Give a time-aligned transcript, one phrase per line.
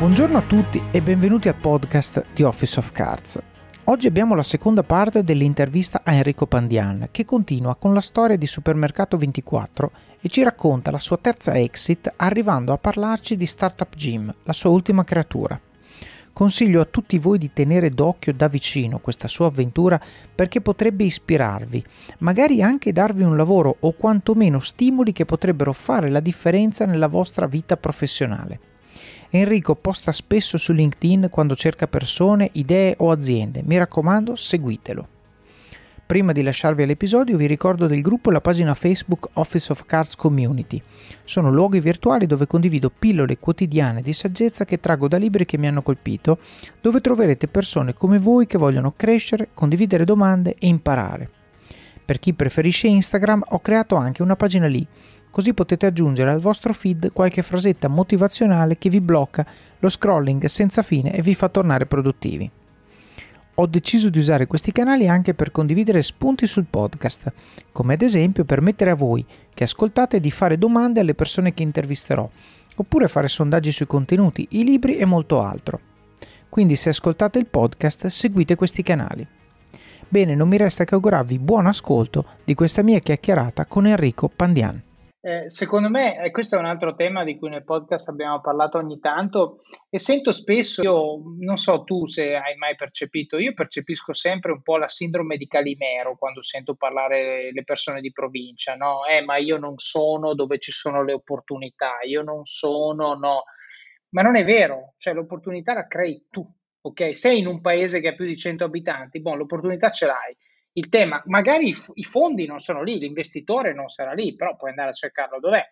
[0.00, 3.38] Buongiorno a tutti e benvenuti al podcast di Office of Cards.
[3.84, 8.46] Oggi abbiamo la seconda parte dell'intervista a Enrico Pandian che continua con la storia di
[8.46, 14.32] Supermercato 24 e ci racconta la sua terza exit arrivando a parlarci di Startup Gym,
[14.44, 15.60] la sua ultima creatura.
[16.32, 20.00] Consiglio a tutti voi di tenere d'occhio da vicino questa sua avventura
[20.34, 21.84] perché potrebbe ispirarvi,
[22.20, 27.44] magari anche darvi un lavoro o quantomeno stimoli che potrebbero fare la differenza nella vostra
[27.46, 28.69] vita professionale.
[29.32, 33.62] Enrico posta spesso su LinkedIn quando cerca persone, idee o aziende.
[33.64, 35.06] Mi raccomando, seguitelo.
[36.04, 40.16] Prima di lasciarvi all'episodio vi ricordo del gruppo e la pagina Facebook Office of Cards
[40.16, 40.82] Community.
[41.22, 45.68] Sono luoghi virtuali dove condivido pillole quotidiane di saggezza che traggo da libri che mi
[45.68, 46.38] hanno colpito,
[46.80, 51.30] dove troverete persone come voi che vogliono crescere, condividere domande e imparare.
[52.04, 54.84] Per chi preferisce Instagram ho creato anche una pagina lì
[55.30, 59.46] così potete aggiungere al vostro feed qualche frasetta motivazionale che vi blocca
[59.78, 62.50] lo scrolling senza fine e vi fa tornare produttivi.
[63.54, 67.30] Ho deciso di usare questi canali anche per condividere spunti sul podcast,
[67.72, 72.28] come ad esempio permettere a voi che ascoltate di fare domande alle persone che intervisterò,
[72.76, 75.80] oppure fare sondaggi sui contenuti, i libri e molto altro.
[76.48, 79.26] Quindi se ascoltate il podcast seguite questi canali.
[80.08, 84.82] Bene, non mi resta che augurarvi buon ascolto di questa mia chiacchierata con Enrico Pandian.
[85.22, 88.78] Eh, secondo me, e questo è un altro tema di cui nel podcast abbiamo parlato
[88.78, 94.14] ogni tanto, e sento spesso, io non so tu se hai mai percepito, io percepisco
[94.14, 99.04] sempre un po' la sindrome di Calimero quando sento parlare le persone di provincia, no?
[99.04, 103.42] Eh, ma io non sono dove ci sono le opportunità, io non sono, no.
[104.10, 106.42] Ma non è vero, cioè l'opportunità la crei tu,
[106.80, 107.14] ok?
[107.14, 110.34] Sei in un paese che ha più di 100 abitanti, boh, l'opportunità ce l'hai
[110.80, 114.90] il tema, magari i, fondi non sono lì, l'investitore non sarà lì, però puoi andare
[114.90, 115.62] a cercarlo dov'è.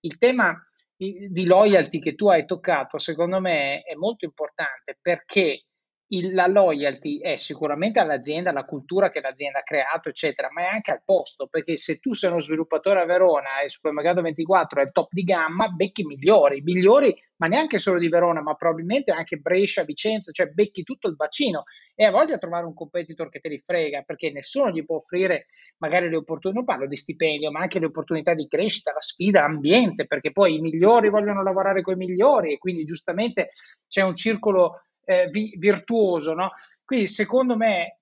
[0.00, 0.58] Il tema
[0.96, 5.66] di loyalty che tu hai toccato, secondo me, è molto importante perché
[6.08, 10.66] il, la loyalty è sicuramente all'azienda, alla cultura che l'azienda ha creato, eccetera, ma è
[10.66, 14.84] anche al posto, perché se tu sei uno sviluppatore a Verona e Supermercato 24 è
[14.84, 19.36] il top di gamma, becchi migliori, migliori, ma neanche solo di Verona, ma probabilmente anche
[19.36, 21.64] Brescia, Vicenza, cioè becchi tutto il bacino
[21.94, 24.96] e a volte a trovare un competitor che te li frega, perché nessuno gli può
[24.96, 25.46] offrire
[25.78, 29.40] magari le opportunità, non parlo di stipendio, ma anche le opportunità di crescita, la sfida,
[29.40, 33.50] l'ambiente, perché poi i migliori vogliono lavorare con i migliori e quindi giustamente
[33.88, 36.50] c'è un circolo eh, vi, virtuoso, no?
[36.84, 38.00] Quindi secondo me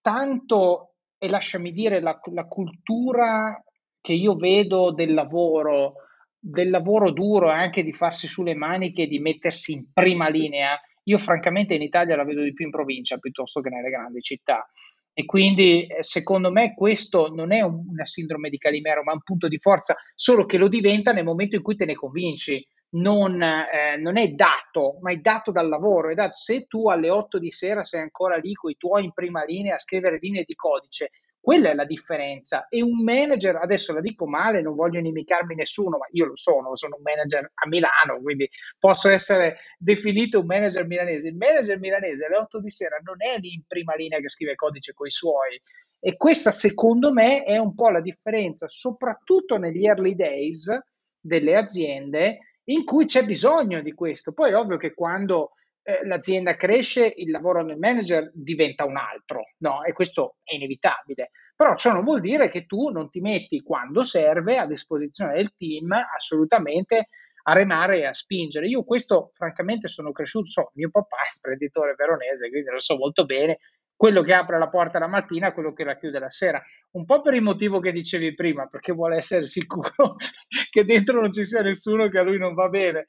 [0.00, 3.62] tanto, e lasciami dire, la, la cultura
[4.00, 5.94] che io vedo del lavoro,
[6.38, 11.18] del lavoro duro e anche di farsi sulle maniche, di mettersi in prima linea, io
[11.18, 14.68] francamente in Italia la vedo di più in provincia piuttosto che nelle grandi città.
[15.14, 19.46] E quindi eh, secondo me questo non è una sindrome di Calimero, ma un punto
[19.46, 23.96] di forza, solo che lo diventa nel momento in cui te ne convinci non, eh,
[23.98, 26.10] non, è dato, ma è dato dal lavoro.
[26.10, 29.12] È dato, se tu alle 8 di sera sei ancora lì con i tuoi in
[29.12, 31.10] prima linea a scrivere linee di codice,
[31.40, 32.68] quella è la differenza.
[32.68, 36.74] E un manager, adesso la dico male, non voglio inimicarmi nessuno, ma io lo sono,
[36.76, 38.48] sono un manager a Milano, quindi
[38.78, 41.28] posso essere definito un manager milanese.
[41.28, 44.54] Il manager milanese alle 8 di sera non è lì in prima linea che scrive
[44.54, 45.60] codice con i suoi.
[45.98, 50.76] E questa, secondo me, è un po' la differenza, soprattutto negli early days
[51.18, 54.32] delle aziende in cui c'è bisogno di questo.
[54.32, 55.52] Poi è ovvio che quando
[55.82, 59.82] eh, l'azienda cresce, il lavoro del manager diventa un altro, no?
[59.82, 61.30] E questo è inevitabile.
[61.56, 65.54] Però ciò non vuol dire che tu non ti metti quando serve a disposizione del
[65.56, 67.08] team assolutamente
[67.44, 68.68] a remare e a spingere.
[68.68, 73.24] Io questo, francamente, sono cresciuto, so, mio papà è imprenditore veronese, quindi lo so molto
[73.24, 73.58] bene,
[74.02, 76.60] quello che apre la porta la mattina, quello che la chiude la sera.
[76.94, 80.16] Un po' per il motivo che dicevi prima, perché vuole essere sicuro
[80.70, 83.06] che dentro non ci sia nessuno che a lui non va bene,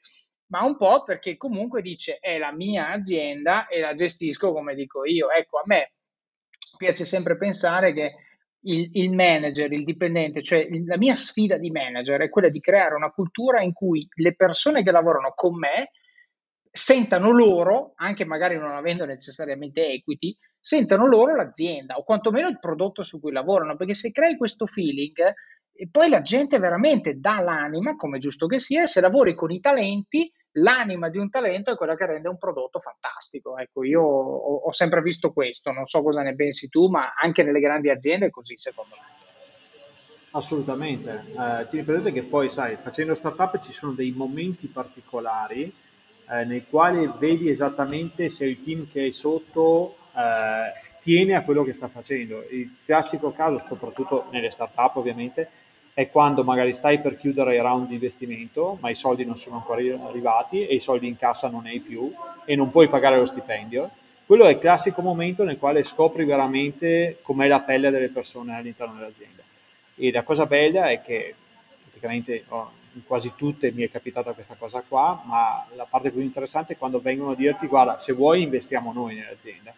[0.52, 5.04] ma un po' perché comunque dice è la mia azienda e la gestisco come dico
[5.04, 5.32] io.
[5.32, 5.94] Ecco, a me
[6.78, 8.14] piace sempre pensare che
[8.66, 12.94] il, il manager, il dipendente, cioè la mia sfida di manager è quella di creare
[12.94, 15.90] una cultura in cui le persone che lavorano con me
[16.70, 23.04] sentano loro, anche magari non avendo necessariamente equity, sentano loro l'azienda o quantomeno il prodotto
[23.04, 25.34] su cui lavorano, perché se crei questo feeling
[25.74, 29.52] e poi la gente veramente dà l'anima, come giusto che sia, e se lavori con
[29.52, 33.58] i talenti, l'anima di un talento è quella che rende un prodotto fantastico.
[33.58, 37.44] Ecco, io ho, ho sempre visto questo, non so cosa ne pensi tu, ma anche
[37.44, 39.22] nelle grandi aziende è così, secondo me.
[40.32, 41.26] Assolutamente.
[41.38, 45.74] Eh, tieni presente che poi, sai, facendo startup ci sono dei momenti particolari
[46.30, 51.64] eh, nei quali vedi esattamente se il team che hai sotto eh, tiene a quello
[51.64, 52.46] che sta facendo.
[52.50, 55.50] Il classico caso, soprattutto nelle startup ovviamente,
[55.94, 59.58] è quando magari stai per chiudere il round di investimento, ma i soldi non sono
[59.58, 62.12] ancora arrivati e i soldi in cassa non hai più
[62.46, 63.92] e non puoi pagare lo stipendio.
[64.26, 68.96] Quello è il classico momento nel quale scopri veramente com'è la pelle delle persone all'interno
[68.96, 69.44] dell'azienda.
[69.96, 71.36] E la cosa bella è che
[71.84, 76.22] praticamente oh, in quasi tutte mi è capitata questa cosa qua, ma la parte più
[76.22, 79.74] interessante è quando vengono a dirti guarda, se vuoi investiamo noi nell'azienda.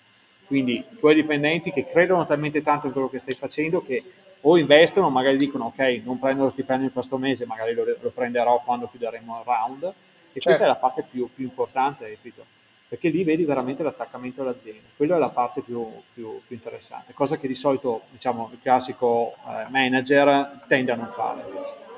[0.47, 4.03] Quindi i tuoi dipendenti che credono talmente tanto in quello che stai facendo che
[4.47, 8.09] o investono, magari dicono ok, non prendo lo stipendio in questo mese, magari lo, lo
[8.11, 9.83] prenderò quando chiuderemo il round.
[9.83, 10.49] E certo.
[10.49, 12.45] questa è la parte più, più importante, capito?
[12.87, 14.87] Perché lì vedi veramente l'attaccamento all'azienda.
[14.95, 19.33] Quella è la parte più, più, più interessante, cosa che di solito diciamo, il classico
[19.47, 21.43] eh, manager tende a non fare.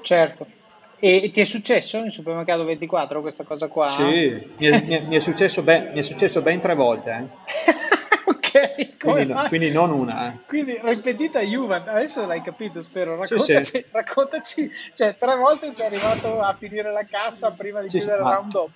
[0.02, 0.46] Certo.
[1.00, 3.90] E ti è successo in Supermercato 24 questa cosa qua?
[3.90, 7.12] Sì, mi è, mi è, mi è successo, ben, mi è successo ben tre volte.
[7.12, 7.88] Eh.
[9.00, 10.34] quindi, no, quindi, non una.
[10.34, 10.38] Eh.
[10.48, 13.16] Quindi ripetita Juve, adesso l'hai capito, spero.
[13.16, 13.86] Raccontaci, sì, sì.
[13.92, 18.28] raccontaci, cioè tre volte sei arrivato a finire la cassa prima di sì, chiudere il
[18.28, 18.72] round dopo.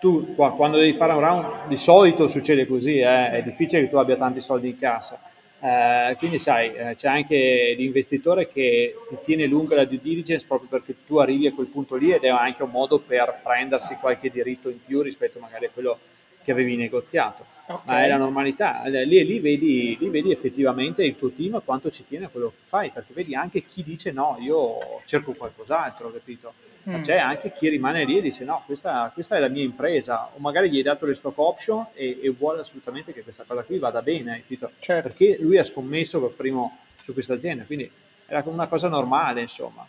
[0.00, 3.96] Tu quando devi fare un round, di solito succede così, eh, è difficile che tu
[3.96, 5.20] abbia tanti soldi in cassa.
[5.60, 10.68] Eh, quindi sai, eh, c'è anche l'investitore che ti tiene lunga la due diligence proprio
[10.68, 14.28] perché tu arrivi a quel punto lì ed è anche un modo per prendersi qualche
[14.28, 16.00] diritto in più rispetto magari a quello
[16.42, 17.80] che avevi negoziato okay.
[17.84, 18.82] ma è la normalità.
[18.86, 22.62] Lì, lì, vedi, lì vedi effettivamente il tuo team quanto ci tiene a quello che
[22.64, 26.52] fai, perché vedi anche chi dice no, io cerco qualcos'altro, capito?
[26.84, 27.02] Ma mm.
[27.02, 30.38] c'è anche chi rimane lì e dice no, questa, questa, è la mia impresa, o
[30.38, 33.78] magari gli hai dato le stock option e, e vuole assolutamente che questa cosa qui
[33.78, 34.72] vada bene, capito?
[34.80, 35.08] Certo.
[35.08, 37.88] Perché lui ha scommesso per primo su questa azienda, quindi
[38.26, 39.86] è una cosa normale, insomma.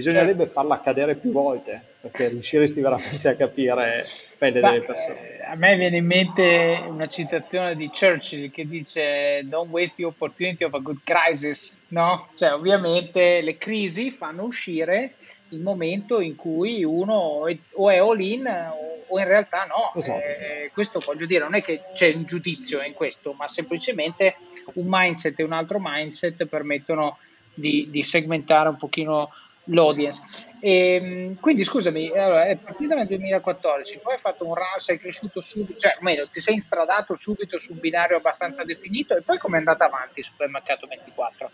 [0.00, 0.52] Bisognerebbe certo.
[0.52, 4.04] farla accadere più volte perché riusciresti veramente a capire
[4.38, 5.38] pelle delle persone.
[5.38, 10.04] Eh, a me viene in mente una citazione di Churchill che dice Don't waste the
[10.04, 12.28] opportunity of a good crisis, no?
[12.34, 15.14] Cioè, ovviamente le crisi fanno uscire
[15.50, 19.92] il momento in cui uno è, o è all in o, in realtà no.
[19.94, 20.18] Esatto.
[20.18, 24.36] Eh, questo voglio dire, non è che c'è un giudizio in questo, ma semplicemente
[24.74, 27.18] un mindset e un altro mindset permettono
[27.52, 29.30] di, di segmentare un pochino
[29.70, 30.22] l'audience.
[30.60, 34.98] E, ehm, quindi scusami, allora, è partita nel 2014, poi hai fatto un round, sei
[34.98, 39.38] cresciuto subito, cioè meglio, ti sei instradato subito su un binario abbastanza definito e poi
[39.38, 41.50] come è andata avanti Supermercato 24?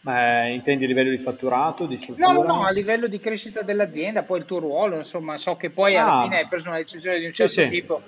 [0.00, 2.30] Ma intendi a livello di fatturato, di struttura?
[2.30, 5.96] No, no, a livello di crescita dell'azienda, poi il tuo ruolo, insomma, so che poi
[5.96, 8.02] alla ah, fine hai preso una decisione di un certo sì, tipo.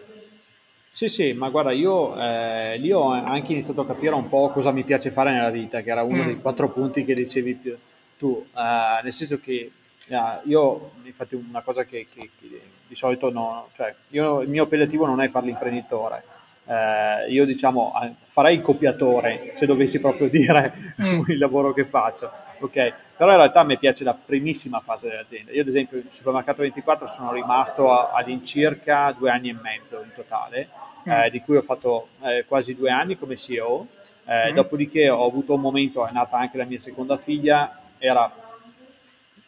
[0.90, 4.72] Sì, sì, ma guarda, io eh, lì ho anche iniziato a capire un po' cosa
[4.72, 6.26] mi piace fare nella vita, che era uno mm.
[6.26, 7.78] dei quattro punti che dicevi più
[8.18, 9.70] tu, uh, nel senso che
[10.08, 14.62] uh, io, infatti una cosa che, che, che di solito no, cioè io, il mio
[14.62, 16.22] operativo non è fare l'imprenditore,
[16.64, 17.92] uh, io diciamo
[18.28, 21.22] farei il copiatore se dovessi proprio dire mm.
[21.28, 22.30] il lavoro che faccio,
[22.60, 22.92] ok?
[23.16, 25.52] Però in realtà a me piace la primissima fase dell'azienda.
[25.52, 30.68] Io ad esempio in Supermercato 24 sono rimasto all'incirca due anni e mezzo in totale,
[31.08, 31.10] mm.
[31.10, 33.86] eh, di cui ho fatto eh, quasi due anni come CEO.
[34.26, 34.54] Eh, mm.
[34.54, 38.44] Dopodiché ho avuto un momento, è nata anche la mia seconda figlia, era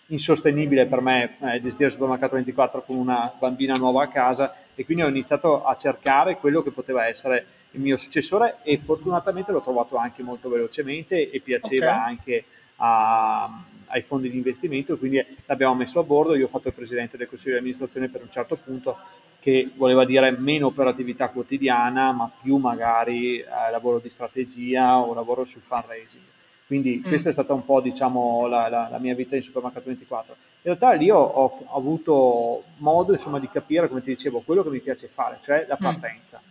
[0.09, 4.85] insostenibile per me eh, gestire il supermercato 24 con una bambina nuova a casa e
[4.85, 9.61] quindi ho iniziato a cercare quello che poteva essere il mio successore e fortunatamente l'ho
[9.61, 12.09] trovato anche molto velocemente e piaceva okay.
[12.09, 12.45] anche
[12.77, 16.35] a, ai fondi di investimento quindi l'abbiamo messo a bordo.
[16.35, 18.97] Io ho fatto il presidente del consiglio di amministrazione per un certo punto
[19.41, 25.45] che voleva dire meno operatività quotidiana ma più magari eh, lavoro di strategia o lavoro
[25.45, 26.37] sul fundraising.
[26.69, 27.09] Quindi mm.
[27.09, 30.37] questa è stata un po' diciamo, la, la, la, mia vita in Supermercato 24.
[30.39, 34.69] In realtà lì ho, ho avuto modo insomma, di capire, come ti dicevo, quello che
[34.69, 35.83] mi piace fare, cioè la mm.
[35.83, 36.43] partenza.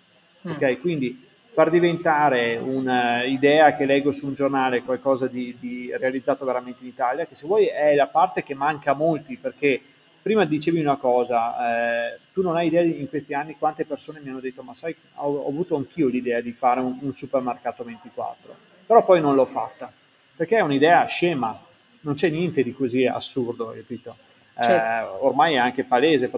[0.47, 0.51] Mm.
[0.51, 6.81] Ok, quindi far diventare un'idea che leggo su un giornale qualcosa di, di, realizzato veramente
[6.81, 9.79] in Italia, che se vuoi è la parte che manca a molti, perché
[10.19, 14.29] prima dicevi una cosa, eh, tu non hai idea in questi anni quante persone mi
[14.29, 18.55] hanno detto, ma sai, ho, ho avuto anch'io l'idea di fare un, un supermercato 24,
[18.87, 19.91] però poi non l'ho fatta
[20.37, 21.59] perché è un'idea scema,
[22.01, 24.15] non c'è niente di così assurdo, capito?
[24.57, 25.15] Eh, certo.
[25.15, 26.29] Eh, ormai è anche palese,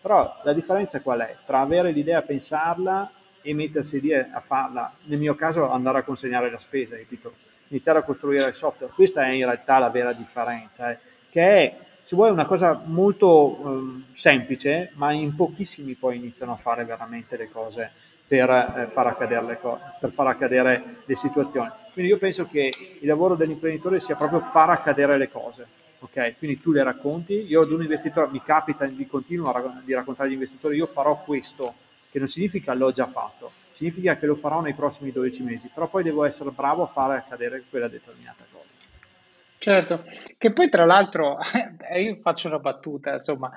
[0.00, 1.36] però la differenza qual è?
[1.44, 3.10] Tra avere l'idea, pensarla
[3.42, 7.34] e mettersi lì a farla, nel mio caso andare a consegnare la spesa, capito?
[7.72, 10.98] iniziare a costruire il software, questa è in realtà la vera differenza, eh,
[11.30, 16.56] che è, se vuoi, una cosa molto um, semplice, ma in pochissimi poi iniziano a
[16.56, 17.90] fare veramente le cose
[18.32, 21.68] per, eh, far accadere le co- per far accadere le situazioni.
[21.92, 22.70] Quindi io penso che
[23.00, 25.66] il lavoro dell'imprenditore sia proprio far accadere le cose.
[25.98, 30.28] Ok, quindi tu le racconti, io ad un investitore mi capita di continuare di raccontare
[30.28, 31.74] agli investitori, io farò questo,
[32.10, 35.86] che non significa l'ho già fatto, significa che lo farò nei prossimi 12 mesi, però
[35.88, 38.70] poi devo essere bravo a fare accadere quella determinata cosa.
[39.58, 40.04] Certo,
[40.38, 41.36] che poi tra l'altro,
[42.00, 43.52] io faccio una battuta, insomma,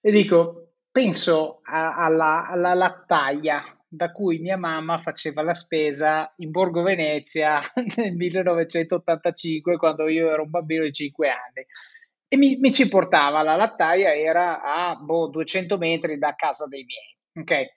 [0.00, 3.62] e dico, penso a, alla, alla lattaia
[3.94, 7.60] da cui mia mamma faceva la spesa in Borgo Venezia
[7.96, 11.66] nel 1985, quando io ero un bambino di 5 anni.
[12.28, 16.84] E mi, mi ci portava, la lattaia era a boh, 200 metri da casa dei
[16.84, 17.44] miei.
[17.44, 17.72] Ok?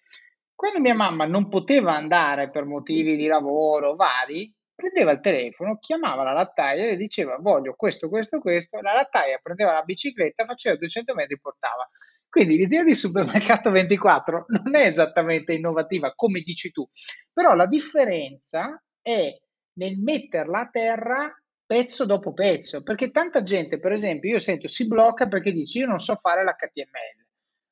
[0.55, 6.23] Quando mia mamma non poteva andare per motivi di lavoro vari, prendeva il telefono, chiamava
[6.23, 8.81] la lattaia e le diceva voglio questo, questo, questo.
[8.81, 11.87] La lattaia prendeva la bicicletta, faceva 200 metri e portava.
[12.29, 16.87] Quindi l'idea di supermercato 24 non è esattamente innovativa, come dici tu,
[17.31, 19.35] però la differenza è
[19.73, 24.87] nel metterla a terra pezzo dopo pezzo, perché tanta gente, per esempio, io sento si
[24.87, 27.25] blocca perché dice io non so fare l'HTML,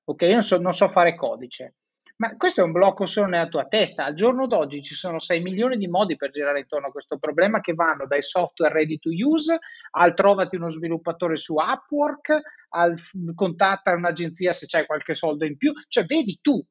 [0.06, 1.76] ok, io non so, non so fare codice.
[2.18, 4.06] Ma questo è un blocco solo nella tua testa.
[4.06, 7.60] Al giorno d'oggi ci sono 6 milioni di modi per girare intorno a questo problema
[7.60, 9.60] che vanno dai software ready to use
[9.92, 12.98] al trovati uno sviluppatore su Upwork, al
[13.34, 15.74] contatta un'agenzia se c'hai qualche soldo in più.
[15.90, 16.66] Cioè, vedi tu,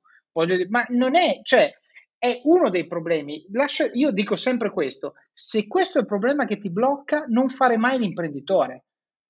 [0.46, 1.70] dire, ma non è, cioè,
[2.16, 3.44] è uno dei problemi.
[3.52, 7.76] Lascia, io dico sempre questo: se questo è il problema che ti blocca, non fare
[7.76, 8.84] mai l'imprenditore.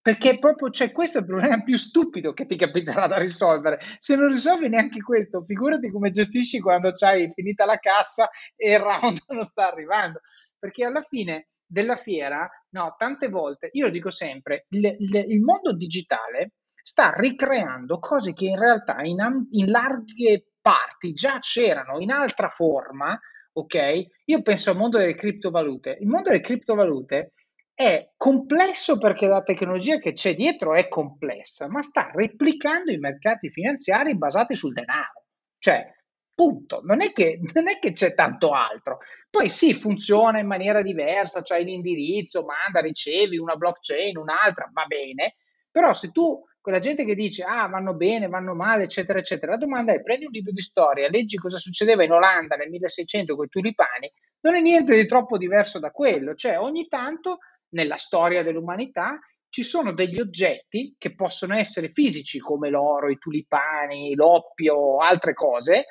[0.04, 3.80] Perché proprio c'è questo è il problema più stupido che ti capiterà da risolvere.
[3.98, 8.80] Se non risolvi neanche questo, figurati come gestisci quando c'hai finita la cassa e il
[8.80, 10.20] round non sta arrivando.
[10.58, 15.40] Perché alla fine della fiera, no, tante volte, io lo dico sempre, il, il, il
[15.40, 16.50] mondo digitale
[16.82, 23.18] sta ricreando cose che in realtà in, in larghe parti già c'erano in altra forma,
[23.54, 24.06] ok?
[24.26, 25.96] Io penso al mondo delle criptovalute.
[25.98, 27.32] Il mondo delle criptovalute
[27.74, 33.50] è complesso perché la tecnologia che c'è dietro è complessa, ma sta replicando i mercati
[33.50, 35.24] finanziari basati sul denaro.
[35.58, 35.92] Cioè,
[36.34, 36.80] punto.
[36.84, 38.98] Non è che, non è che c'è tanto altro.
[39.30, 45.36] Poi sì, funziona in maniera diversa, c'hai l'indirizzo, manda, ricevi una blockchain, un'altra, va bene.
[45.70, 49.58] Però se tu, quella gente che dice, ah, vanno bene, vanno male, eccetera, eccetera, la
[49.58, 53.46] domanda è, prendi un libro di storia, leggi cosa succedeva in Olanda nel 1600 con
[53.46, 54.10] i tulipani,
[54.42, 56.34] non è niente di troppo diverso da quello.
[56.34, 57.38] Cioè, ogni tanto
[57.74, 64.14] nella storia dell'umanità ci sono degli oggetti che possono essere fisici come l'oro, i tulipani,
[64.16, 65.84] l'oppio, altre cose,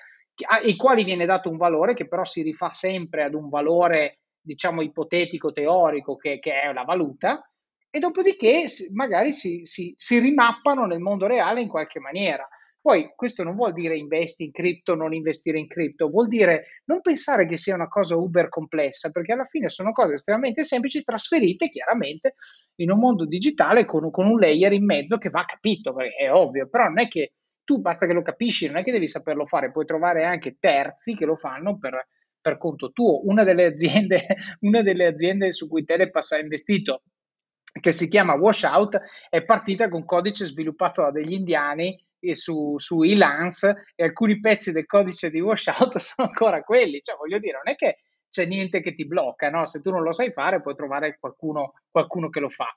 [0.50, 4.82] ai quali viene dato un valore che però si rifà sempre ad un valore, diciamo,
[4.82, 7.42] ipotetico, teorico, che, che è la valuta,
[7.90, 12.46] e dopodiché magari si, si, si rimappano nel mondo reale in qualche maniera.
[12.84, 17.00] Poi questo non vuol dire investi in cripto, non investire in cripto, vuol dire non
[17.00, 21.70] pensare che sia una cosa uber complessa, perché alla fine sono cose estremamente semplici trasferite
[21.70, 22.36] chiaramente
[22.82, 26.68] in un mondo digitale con, con un layer in mezzo che va capito, è ovvio,
[26.68, 29.72] però non è che tu basta che lo capisci, non è che devi saperlo fare,
[29.72, 32.10] puoi trovare anche terzi che lo fanno per,
[32.42, 33.26] per conto tuo.
[33.26, 34.26] Una delle, aziende,
[34.60, 37.04] una delle aziende su cui Telepass ha investito
[37.80, 39.00] che si chiama Washout,
[39.30, 41.98] è partita con codice sviluppato da degli indiani
[42.32, 47.02] su, su Elance e alcuni pezzi del codice di washout sono ancora quelli.
[47.02, 48.00] Cioè, voglio dire, non è che
[48.30, 49.66] c'è niente che ti blocca, no?
[49.66, 52.68] Se tu non lo sai fare, puoi trovare qualcuno, qualcuno che lo fa.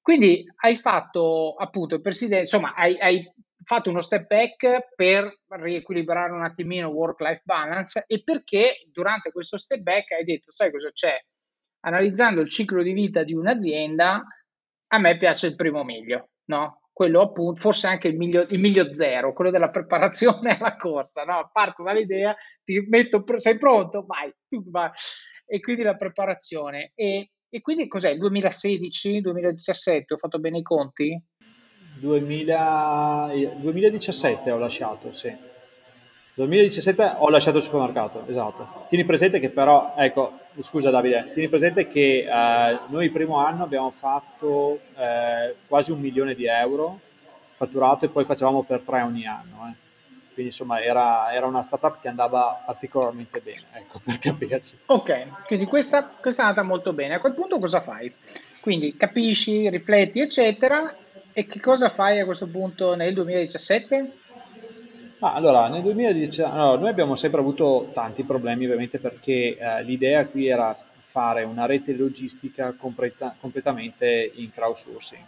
[0.00, 3.30] Quindi hai fatto appunto il presidente, insomma, hai, hai
[3.62, 9.80] fatto uno step back per riequilibrare un attimino work-life balance e perché durante questo step
[9.80, 11.14] back hai detto, sai cosa c'è?
[11.80, 14.24] Analizzando il ciclo di vita di un'azienda,
[14.86, 16.87] a me piace il primo meglio, no?
[16.98, 21.48] Quello appunto, forse anche il miglio, il miglio zero, quello della preparazione alla corsa, no?
[21.52, 24.04] Parto dall'idea, ti metto, sei pronto?
[24.04, 24.90] Vai, vai.
[25.46, 26.90] E quindi la preparazione.
[26.96, 28.10] E, e quindi cos'è?
[28.10, 30.14] Il 2016, 2017?
[30.14, 31.22] Ho fatto bene i conti?
[32.00, 35.32] 2000, 2017 ho lasciato, sì.
[36.38, 38.84] 2017 ho lasciato il supermercato, esatto.
[38.88, 43.64] Tieni presente che però, ecco, scusa Davide, tieni presente che eh, noi il primo anno
[43.64, 47.00] abbiamo fatto eh, quasi un milione di euro
[47.54, 49.66] fatturato e poi facevamo per tre ogni anno.
[49.68, 49.86] Eh.
[50.32, 54.78] Quindi insomma era, era, una startup che andava particolarmente bene, ecco, per capirci.
[54.86, 57.14] Ok, quindi questa, questa è andata molto bene.
[57.14, 58.14] A quel punto cosa fai?
[58.60, 60.94] Quindi capisci, rifletti, eccetera,
[61.32, 64.12] e che cosa fai a questo punto nel 2017?
[65.20, 70.26] Ah, allora, nel 2010, allora, noi abbiamo sempre avuto tanti problemi ovviamente perché eh, l'idea
[70.26, 75.24] qui era fare una rete logistica completa, completamente in crowdsourcing,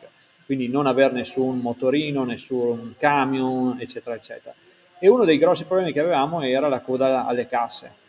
[0.46, 4.54] quindi non avere nessun motorino, nessun camion, eccetera, eccetera.
[4.96, 7.99] E uno dei grossi problemi che avevamo era la coda alle casse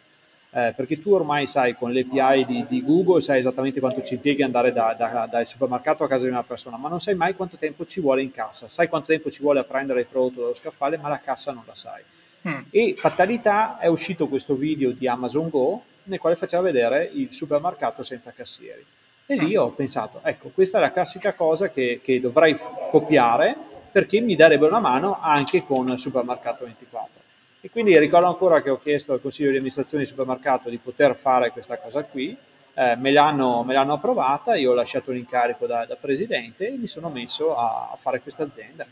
[0.54, 4.16] eh, perché tu ormai sai con le API di, di, Google sai esattamente quanto ci
[4.16, 7.36] impieghi andare da, da, dal supermercato a casa di una persona, ma non sai mai
[7.36, 10.42] quanto tempo ci vuole in cassa, sai quanto tempo ci vuole a prendere il prodotto
[10.42, 12.04] dallo scaffale, ma la cassa non la sai.
[12.48, 12.62] Mm.
[12.70, 18.04] E fatalità è uscito questo video di Amazon Go nel quale faceva vedere il supermercato
[18.04, 18.84] senza cassieri.
[19.28, 22.58] E lì ho pensato, ecco, questa è la classica cosa che, che dovrei
[22.90, 23.56] copiare
[23.90, 27.21] perché mi darebbe una mano anche con Supermercato 24.
[27.64, 31.16] E quindi ricordo ancora che ho chiesto al consiglio di amministrazione di supermercato di poter
[31.16, 32.36] fare questa cosa qui,
[32.74, 36.88] eh, me, l'hanno, me, l'hanno, approvata, io ho lasciato l'incarico da, da presidente e mi
[36.88, 38.84] sono messo a, a fare questa azienda,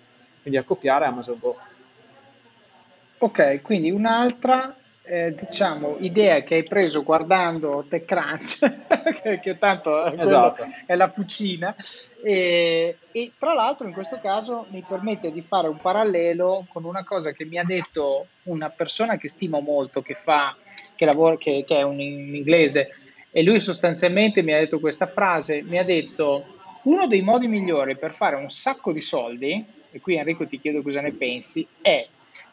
[0.43, 1.57] quindi a copiare Amazon Go.
[3.17, 4.75] Ok, quindi un'altra
[5.11, 10.67] eh, diciamo, idea che hai preso guardando TechCrunch, che, che tanto esatto.
[10.85, 11.75] è la fucina,
[12.23, 17.03] e, e, tra l'altro in questo caso mi permette di fare un parallelo con una
[17.03, 20.55] cosa che mi ha detto una persona che stimo molto, che, fa,
[20.95, 22.89] che, lavora, che, che è un, un inglese,
[23.31, 27.97] e lui sostanzialmente mi ha detto questa frase, mi ha detto uno dei modi migliori
[27.97, 32.07] per fare un sacco di soldi, e qui Enrico ti chiedo cosa ne pensi, è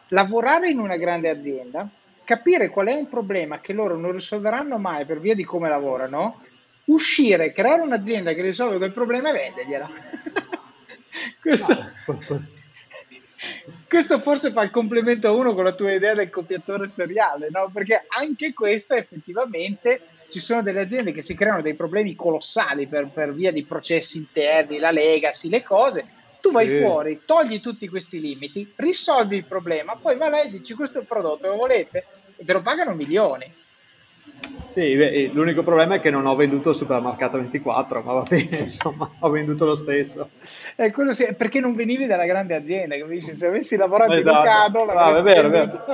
[0.08, 1.86] lavorare in una grande azienda,
[2.26, 6.42] capire qual è un problema che loro non risolveranno mai per via di come lavorano,
[6.87, 9.88] uscire, creare un'azienda che risolve quel problema e vendergliela.
[11.40, 11.90] questo,
[13.88, 17.71] questo, forse fa il complemento a uno con la tua idea del copiatore seriale, no?
[17.73, 23.06] Perché anche questa effettivamente ci sono delle aziende che si creano dei problemi colossali per,
[23.06, 26.04] per via di processi interni, la legacy, le cose
[26.46, 26.78] tu vai sì.
[26.78, 31.48] fuori, togli tutti questi limiti, risolvi il problema, poi va lei e dici questo prodotto,
[31.48, 32.06] lo volete?
[32.36, 33.52] E te lo pagano milioni.
[34.68, 39.10] Sì, l'unico problema è che non ho venduto il supermercato 24, ma va bene, insomma,
[39.20, 40.30] ho venduto lo stesso.
[40.76, 43.34] Eh, sì, perché non venivi dalla grande azienda, capisci?
[43.34, 44.36] Se avessi lavorato esatto.
[44.36, 45.84] in Ocado, ah, è vero, vero.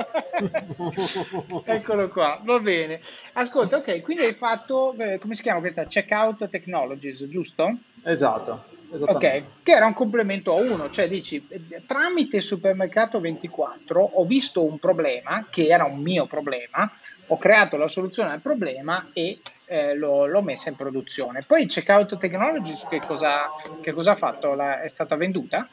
[1.65, 2.99] Eccolo qua, va bene.
[3.33, 5.85] Ascolta, ok, quindi hai fatto, eh, come si chiama questa?
[5.85, 7.77] Checkout Technologies, giusto?
[8.03, 8.72] Esatto.
[8.99, 11.47] Ok, che era un complemento a uno, cioè dici
[11.87, 16.91] tramite Supermercato 24 ho visto un problema che era un mio problema,
[17.27, 21.41] ho creato la soluzione al problema e eh, l'ho, l'ho, messa in produzione.
[21.45, 24.53] Poi Checkout Technologies che cosa, che cosa ha fatto?
[24.53, 25.67] La, è stata venduta?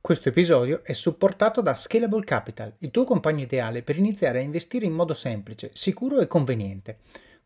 [0.00, 4.86] Questo episodio è supportato da Scalable Capital, il tuo compagno ideale per iniziare a investire
[4.86, 6.98] in modo semplice, sicuro e conveniente.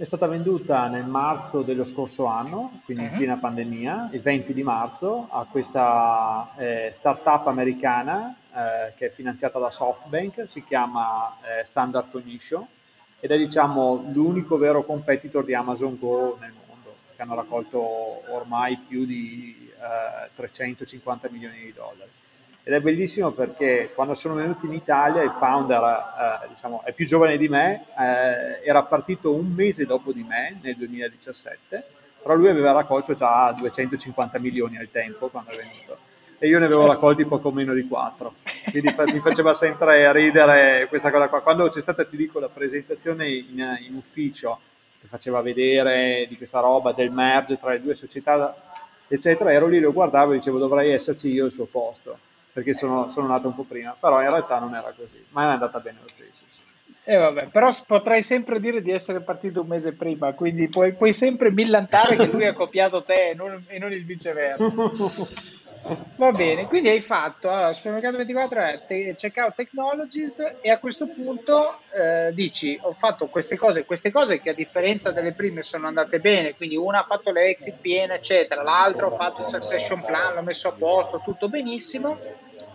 [0.00, 3.18] È stata venduta nel marzo dello scorso anno, quindi in mhm.
[3.18, 9.58] piena pandemia, il 20 di marzo, a questa eh, startup americana eh, che è finanziata
[9.58, 12.64] da SoftBank, si chiama eh, Standard Cognition
[13.18, 18.76] ed è diciamo l'unico vero competitor di Amazon Go nel mondo, che hanno raccolto ormai
[18.76, 19.68] più di
[20.32, 22.10] 350 eh, milioni di dollari
[22.68, 27.06] ed è bellissimo perché quando sono venuti in Italia il founder eh, diciamo, è più
[27.06, 31.82] giovane di me, eh, era partito un mese dopo di me nel 2017,
[32.20, 35.96] però lui aveva raccolto già 250 milioni al tempo quando è venuto.
[36.38, 38.34] E io ne avevo raccolti poco meno di 4,
[38.70, 41.40] quindi fa- mi faceva sempre ridere questa cosa qua.
[41.40, 44.60] Quando c'è stata, ti dico, la presentazione in, in ufficio
[45.00, 48.54] che faceva vedere di questa roba del merge tra le due società,
[49.08, 52.26] eccetera, ero lì, lo guardavo e dicevo dovrei esserci io al suo posto
[52.58, 55.52] perché sono, sono nato un po' prima, però in realtà non era così, ma è
[55.52, 56.42] andata bene lo stesso.
[57.04, 61.12] Eh vabbè, però potrai sempre dire di essere partito un mese prima, quindi puoi, puoi
[61.12, 64.64] sempre millantare che lui ha copiato te e non, e non il viceversa.
[66.16, 71.06] Va bene, quindi hai fatto allora, Supermercato 24 è te, Checkout Technologies e a questo
[71.06, 75.86] punto eh, dici ho fatto queste cose, queste cose che a differenza delle prime sono
[75.86, 80.02] andate bene, quindi una ha fatto le exit piene eccetera, l'altra ho fatto il succession
[80.02, 82.18] plan, l'ho messo a posto, tutto benissimo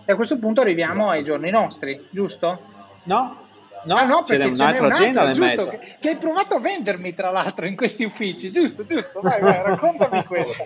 [0.06, 2.60] e a questo punto arriviamo ai giorni nostri, giusto?
[3.04, 3.44] No,
[3.86, 7.32] No, ah, no, perché ce n'è un'altra, giusto, che, che, hai provato a vendermi tra
[7.32, 10.64] l'altro in questi uffici, giusto, giusto, vai, vai, raccontami questo.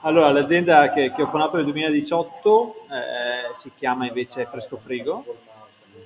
[0.00, 5.24] Allora, l'azienda che, che, ho fondato nel 2018 eh, si chiama invece Fresco Frigo.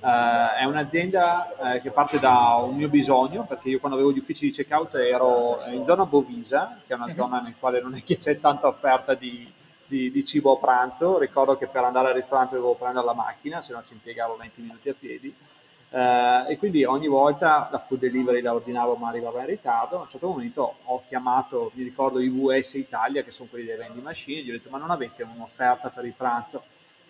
[0.01, 4.19] Uh, è un'azienda uh, che parte da un mio bisogno, perché io quando avevo gli
[4.19, 7.13] uffici di checkout ero in zona Bovisa, che è una mhm.
[7.13, 9.51] zona nel quale non è che c'è tanta offerta di,
[9.89, 11.17] di, di cibo a pranzo.
[11.17, 14.61] Ricordo che per andare al ristorante dovevo prendere la macchina, se no ci impiegavo 20
[14.61, 15.35] minuti a piedi.
[15.91, 19.97] Uh, e quindi ogni volta la food delivery la ordinavo ma arrivava in ritardo.
[19.97, 23.75] A un certo momento ho chiamato, mi ricordo i VS Italia, che sono quelli dei
[23.75, 26.63] vending machine, gli ho detto ma non avete un'offerta per il pranzo?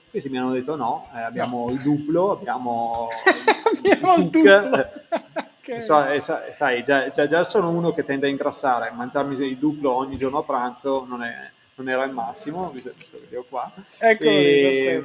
[0.09, 1.73] Questi mi hanno detto no, eh, abbiamo no.
[1.73, 3.09] il duplo, abbiamo,
[3.77, 4.89] abbiamo il duplo.
[5.59, 5.81] okay.
[5.81, 9.93] so, e, sai, già, già, già, sono uno che tende a ingrassare, mangiarmi il duplo
[9.93, 13.71] ogni giorno a pranzo non, è, non era il massimo, visto questo video qua.
[13.99, 15.03] Ecco, e,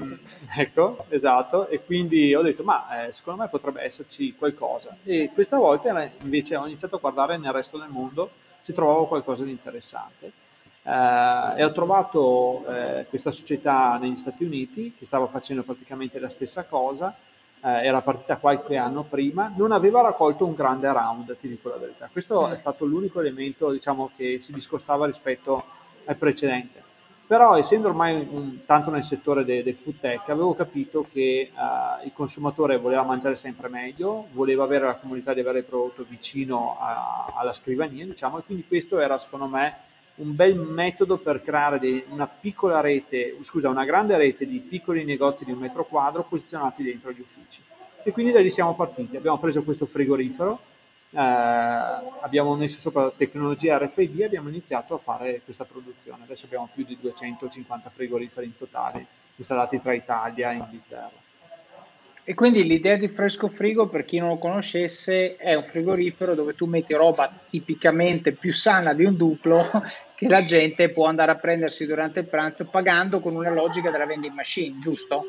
[0.57, 4.97] ecco, esatto, e quindi ho detto ma eh, secondo me potrebbe esserci qualcosa.
[5.05, 8.31] E questa volta invece ho iniziato a guardare nel resto del mondo
[8.63, 10.33] se trovavo qualcosa di interessante
[10.83, 16.29] eh, e ho trovato eh, questa società negli Stati Uniti che stava facendo praticamente la
[16.29, 17.15] stessa cosa,
[17.63, 21.77] eh, era partita qualche anno prima, non aveva raccolto un grande round, ti dico la
[21.77, 22.09] verità.
[22.11, 26.83] Questo è stato l'unico elemento diciamo, che si discostava rispetto al precedente.
[27.27, 32.05] Però essendo ormai un, tanto nel settore del de food tech, avevo capito che uh,
[32.05, 36.77] il consumatore voleva mangiare sempre meglio, voleva avere la comunità di avere il prodotto vicino
[36.79, 39.77] a, alla scrivania, diciamo, e quindi questo era secondo me
[40.17, 45.03] un bel metodo per creare dei, una piccola rete, scusa, una grande rete di piccoli
[45.05, 47.61] negozi di un metro quadro posizionati dentro gli uffici.
[48.03, 49.17] E quindi da lì siamo partiti.
[49.17, 50.61] Abbiamo preso questo frigorifero,
[51.15, 56.25] eh, abbiamo messo sopra tecnologia RFID e abbiamo iniziato a fare questa produzione.
[56.25, 61.23] Adesso abbiamo più di 250 frigoriferi in totale installati tra Italia e Inghilterra.
[62.27, 66.55] E quindi l'idea di fresco frigo, per chi non lo conoscesse, è un frigorifero dove
[66.55, 69.69] tu metti roba tipicamente più sana di un duplo
[70.17, 74.07] che la gente può andare a prendersi durante il pranzo pagando con una logica della
[74.07, 75.23] vending machine, giusto?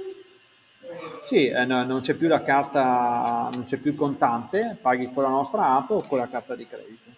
[1.26, 5.24] Sì, eh, no, non c'è più la carta, non c'è più il contante, paghi con
[5.24, 7.10] la nostra app o con la carta di credito.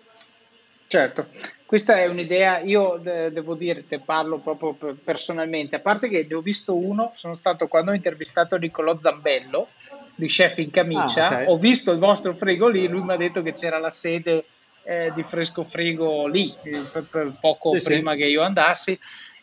[0.87, 1.27] Certo,
[1.65, 6.35] questa è un'idea, io de- devo dire, te parlo proprio personalmente, a parte che ne
[6.35, 9.67] ho visto uno, sono stato quando ho intervistato Niccolò Zambello
[10.15, 11.45] di Chef in Camicia, ah, okay.
[11.47, 14.45] ho visto il vostro frigo lì, lui mi ha detto che c'era la sede
[14.83, 18.19] eh, di Fresco Frigo lì, eh, per, per poco sì, prima sì.
[18.19, 18.97] che io andassi,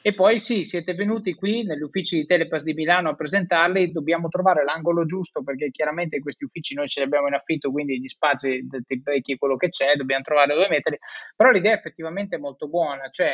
[0.07, 4.29] e poi sì, siete venuti qui negli uffici di Telepass di Milano a presentarli, dobbiamo
[4.29, 8.07] trovare l'angolo giusto perché chiaramente questi uffici noi ce li abbiamo in affitto, quindi gli
[8.07, 10.99] spazi dei vecchi quello che c'è, dobbiamo trovare dove metterli,
[11.35, 13.33] però l'idea è effettivamente molto buona, cioè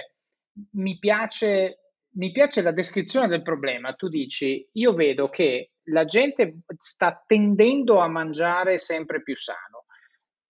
[0.75, 6.61] mi piace, mi piace la descrizione del problema, tu dici io vedo che la gente
[6.79, 9.80] sta tendendo a mangiare sempre più sano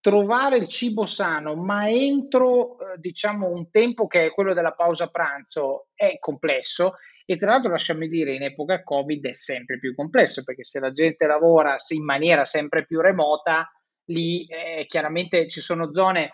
[0.00, 5.08] trovare il cibo sano, ma entro eh, diciamo un tempo che è quello della pausa
[5.08, 6.94] pranzo è complesso.
[7.26, 10.90] E tra l'altro lasciami dire in epoca Covid è sempre più complesso perché se la
[10.90, 13.70] gente lavora in maniera sempre più remota,
[14.06, 16.32] lì eh, chiaramente ci sono zone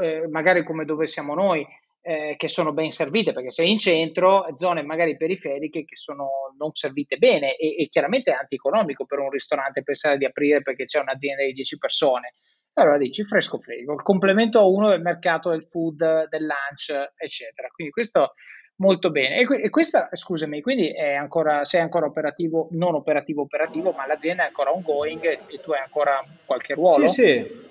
[0.00, 1.66] eh, magari come dove siamo noi
[2.00, 6.70] eh, che sono ben servite perché sei in centro, zone magari periferiche che sono non
[6.72, 11.00] servite bene e, e chiaramente è antieconomico per un ristorante pensare di aprire perché c'è
[11.00, 12.34] un'azienda di 10 persone
[12.74, 17.68] allora dici fresco frigo, il complemento a uno del mercato del food, del lunch, eccetera.
[17.68, 18.34] Quindi questo
[18.76, 19.38] molto bene.
[19.38, 24.44] E, e questa, scusami, quindi è ancora, sei ancora operativo, non operativo operativo, ma l'azienda
[24.44, 27.06] è ancora ongoing e tu hai ancora qualche ruolo?
[27.06, 27.70] Sì, sì.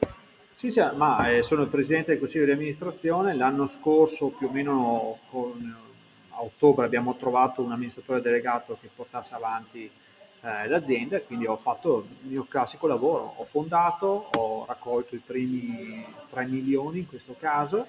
[0.54, 3.34] Sì, sì, ma eh, sono il presidente del consiglio di amministrazione.
[3.34, 5.76] L'anno scorso, più o meno con,
[6.30, 9.90] a ottobre, abbiamo trovato un amministratore delegato che portasse avanti
[10.42, 15.20] eh, l'azienda e quindi ho fatto il mio classico lavoro, ho fondato, ho raccolto i
[15.20, 17.86] primi 3 milioni in questo caso,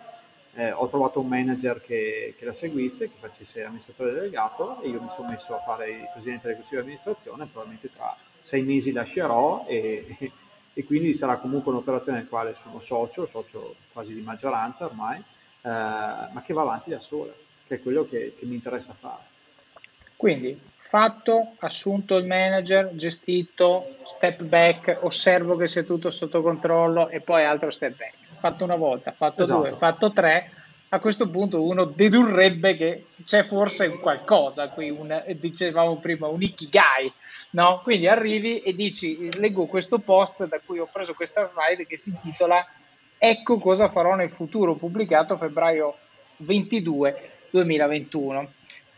[0.55, 5.01] eh, ho trovato un manager che, che, la seguisse, che facesse l'amministratore delegato e io
[5.01, 8.93] mi sono messo a fare il presidente del consiglio di amministrazione, probabilmente tra sei mesi
[8.93, 10.17] lascerò e,
[10.75, 15.25] e quindi sarà comunque un'operazione nel quale sono socio, socio quasi di maggioranza ormai, eh,
[15.63, 17.33] ma che va avanti da sola,
[17.67, 19.31] che è quello che, che mi interessa fare.
[20.17, 20.61] Quindi
[20.93, 27.47] fatto, assunto il manager, gestito, step back, osservo che sia tutto sotto controllo e poi
[27.47, 28.13] altro step back.
[28.39, 29.61] Fatto una volta, fatto esatto.
[29.61, 30.51] due, fatto tre,
[30.91, 37.11] a questo punto uno dedurrebbe che c'è forse qualcosa qui, un, dicevamo prima, un ikigai,
[37.53, 37.81] no?
[37.83, 42.11] Quindi arrivi e dici, leggo questo post da cui ho preso questa slide che si
[42.11, 42.63] intitola
[43.17, 45.97] Ecco cosa farò nel futuro, pubblicato febbraio
[46.39, 48.53] 22 2021.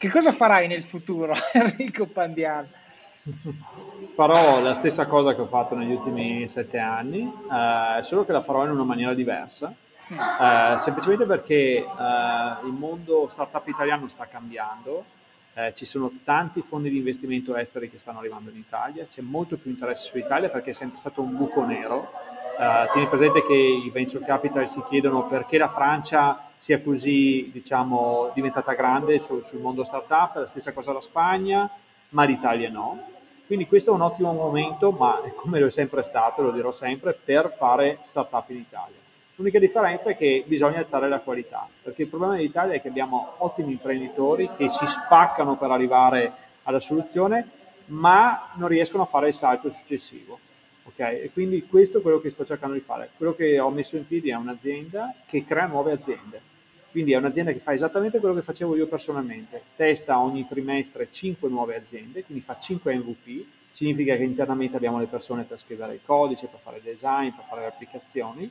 [0.04, 2.68] Che cosa farai nel futuro, Enrico Pandiano?
[4.12, 8.42] Farò la stessa cosa che ho fatto negli ultimi sette anni, eh, solo che la
[8.42, 9.74] farò in una maniera diversa.
[10.10, 11.84] Eh, semplicemente perché eh,
[12.66, 15.06] il mondo startup italiano sta cambiando.
[15.54, 19.56] eh, ci sono tanti fondi di investimento esteri che stanno arrivando in Italia, c'è molto
[19.56, 22.12] più interesse sull'Italia perché è sempre stato un buco nero.
[22.58, 28.31] Uh, tieni presente che i venture capital si chiedono perché la Francia sia così diciamo,
[28.33, 31.70] diventata grande sul, sul mondo startup, la stessa cosa la Spagna,
[32.09, 33.07] ma l'Italia no.
[33.46, 37.12] Quindi questo è un ottimo momento, ma come lo è sempre stato, lo dirò sempre,
[37.12, 38.96] per fare startup in Italia.
[39.35, 43.35] L'unica differenza è che bisogna alzare la qualità, perché il problema dell'Italia è che abbiamo
[43.38, 47.46] ottimi imprenditori che si spaccano per arrivare alla soluzione,
[47.88, 50.38] ma non riescono a fare il salto successivo.
[50.85, 51.20] Okay?
[51.20, 53.11] E quindi questo è quello che sto cercando di fare.
[53.18, 56.53] Quello che ho messo in piedi è un'azienda che crea nuove aziende.
[56.94, 59.62] Quindi è un'azienda che fa esattamente quello che facevo io personalmente.
[59.74, 63.44] Testa ogni trimestre 5 nuove aziende, quindi fa 5 MVP.
[63.72, 67.44] Significa che internamente abbiamo le persone per scrivere il codice, per fare il design, per
[67.48, 68.48] fare le applicazioni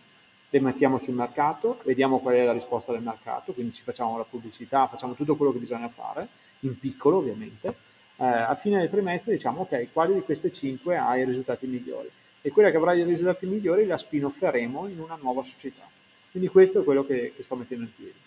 [0.49, 4.25] le mettiamo sul mercato, vediamo qual è la risposta del mercato, quindi ci facciamo la
[4.25, 6.27] pubblicità, facciamo tutto quello che bisogna fare,
[6.59, 7.75] in piccolo ovviamente.
[8.17, 12.11] Eh, a fine del trimestre diciamo ok, quali di queste 5 ha i risultati migliori
[12.41, 15.89] e quella che avrà i risultati migliori la spin-offeremo in una nuova società.
[16.29, 18.22] Quindi questo è quello che, che sto mettendo in piedi.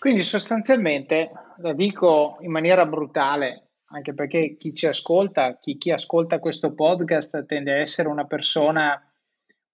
[0.00, 6.40] Quindi sostanzialmente, la dico in maniera brutale, anche perché chi ci ascolta, chi, chi ascolta
[6.40, 9.00] questo podcast tende a essere una persona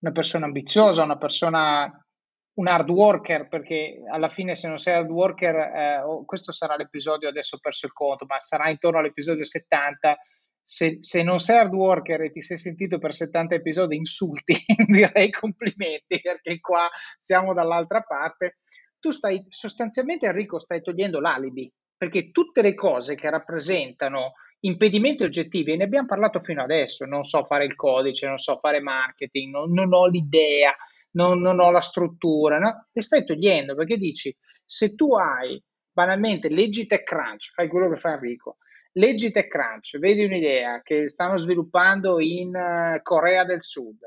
[0.01, 2.07] una persona ambiziosa, una persona,
[2.55, 6.77] un hard worker, perché alla fine se non sei hard worker, eh, oh, questo sarà
[6.77, 10.17] l'episodio, adesso ho perso il conto, ma sarà intorno all'episodio 70,
[10.63, 15.31] se, se, non sei hard worker e ti sei sentito per 70 episodi insulti, direi
[15.31, 18.59] complimenti perché qua siamo dall'altra parte.
[19.07, 24.33] Tu stai sostanzialmente, Enrico, stai togliendo l'alibi perché tutte le cose che rappresentano
[24.65, 28.57] impedimenti oggettivi, e ne abbiamo parlato fino adesso, non so fare il codice, non so
[28.57, 30.75] fare marketing, non, non ho l'idea,
[31.13, 32.89] non, non, ho la struttura, no?
[32.91, 38.15] le stai togliendo perché dici, se tu hai banalmente, leggi TechCrunch, fai quello che fa
[38.15, 38.57] Enrico,
[38.95, 43.99] leggi TechCrunch, vedi un'idea che stanno sviluppando in uh, Corea del Sud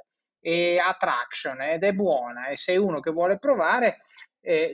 [0.41, 4.01] e ha traction ed è buona e sei uno che vuole provare,
[4.41, 4.73] eh,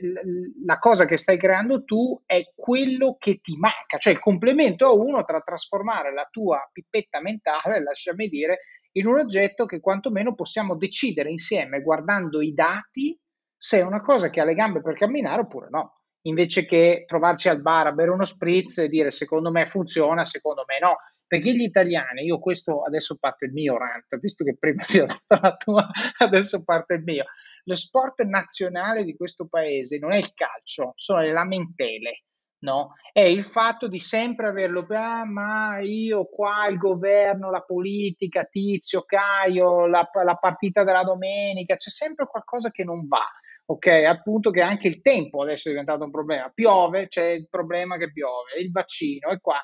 [0.64, 4.94] la cosa che stai creando tu è quello che ti manca, cioè il complemento a
[4.94, 8.60] uno tra trasformare la tua pipetta mentale, lasciami dire,
[8.92, 13.18] in un oggetto che quantomeno possiamo decidere insieme guardando i dati
[13.56, 15.92] se è una cosa che ha le gambe per camminare oppure no.
[16.26, 20.64] Invece che trovarci al bar a bere uno spritz e dire secondo me funziona, secondo
[20.66, 20.96] me no.
[21.26, 25.06] Perché gli italiani, io questo adesso parte il mio rant, visto che prima ti ho
[25.06, 27.24] dato la tua, adesso parte il mio
[27.66, 32.22] lo sport nazionale di questo paese non è il calcio, sono le lamentele.
[32.58, 32.94] No?
[33.12, 39.02] È il fatto di sempre averlo, ah, ma io qua il governo, la politica, Tizio,
[39.02, 43.24] Caio, la, la partita della domenica, c'è sempre qualcosa che non va
[43.66, 43.86] ok?
[43.86, 46.50] Appunto che anche il tempo adesso è diventato un problema.
[46.50, 49.60] Piove, c'è il problema che piove, il vaccino è qua.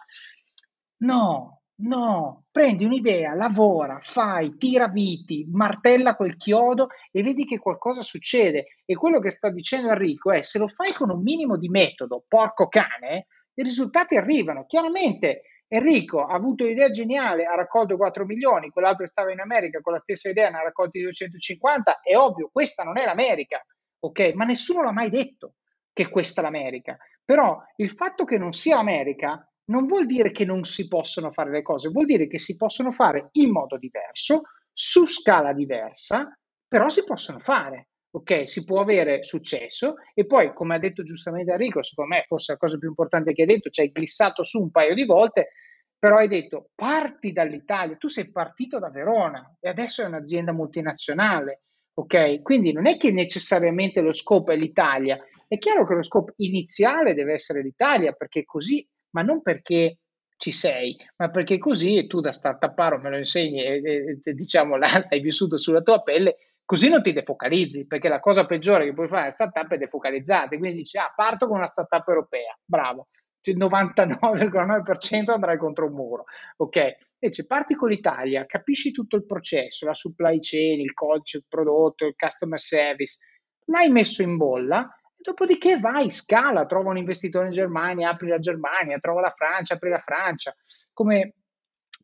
[0.99, 8.03] No, No, prendi un'idea, lavora, fai, tira viti, martella quel chiodo e vedi che qualcosa
[8.03, 8.67] succede.
[8.85, 12.25] E quello che sta dicendo Enrico è se lo fai con un minimo di metodo,
[12.29, 14.65] porco cane, i risultati arrivano.
[14.67, 19.95] Chiaramente Enrico ha avuto un'idea geniale, ha raccolto 4 milioni, quell'altro stava in America con
[19.95, 23.65] la stessa idea, ne ha raccolti 250, è ovvio, questa non è l'America,
[23.99, 24.33] ok?
[24.35, 25.55] Ma nessuno l'ha mai detto
[25.93, 26.97] che questa è l'America.
[27.25, 31.51] Però il fatto che non sia l'America non vuol dire che non si possono fare
[31.51, 36.91] le cose, vuol dire che si possono fare in modo diverso, su scala diversa, però
[36.91, 37.89] si possono fare.
[38.15, 42.53] Ok, si può avere successo e poi, come ha detto giustamente Enrico, secondo me forse
[42.53, 45.53] la cosa più importante che hai detto, ci hai glissato su un paio di volte,
[45.99, 51.63] però hai detto parti dall'Italia, tu sei partito da Verona e adesso è un'azienda multinazionale,
[51.95, 52.43] ok?
[52.43, 57.15] Quindi non è che necessariamente lo scopo è l'Italia, è chiaro che lo scopo iniziale
[57.15, 59.99] deve essere l'Italia perché così ma non perché
[60.37, 65.21] ci sei, ma perché così tu da startuparo me lo insegni e, e diciamo l'hai
[65.23, 69.27] vissuto sulla tua pelle, così non ti defocalizzi, perché la cosa peggiore che puoi fare
[69.27, 73.09] a startup è defocalizzarti, quindi dici ah parto con una startup europea, bravo,
[73.43, 76.25] il 99,9% andrai contro un muro,
[76.57, 76.97] ok?
[77.21, 82.07] Invece parti con l'Italia, capisci tutto il processo, la supply chain, il codice, il prodotto,
[82.07, 83.19] il customer service,
[83.67, 84.89] l'hai messo in bolla
[85.23, 89.89] Dopodiché vai, scala, trova un investitore in Germania, apri la Germania, trova la Francia, apri
[89.89, 90.55] la Francia,
[90.93, 91.35] come,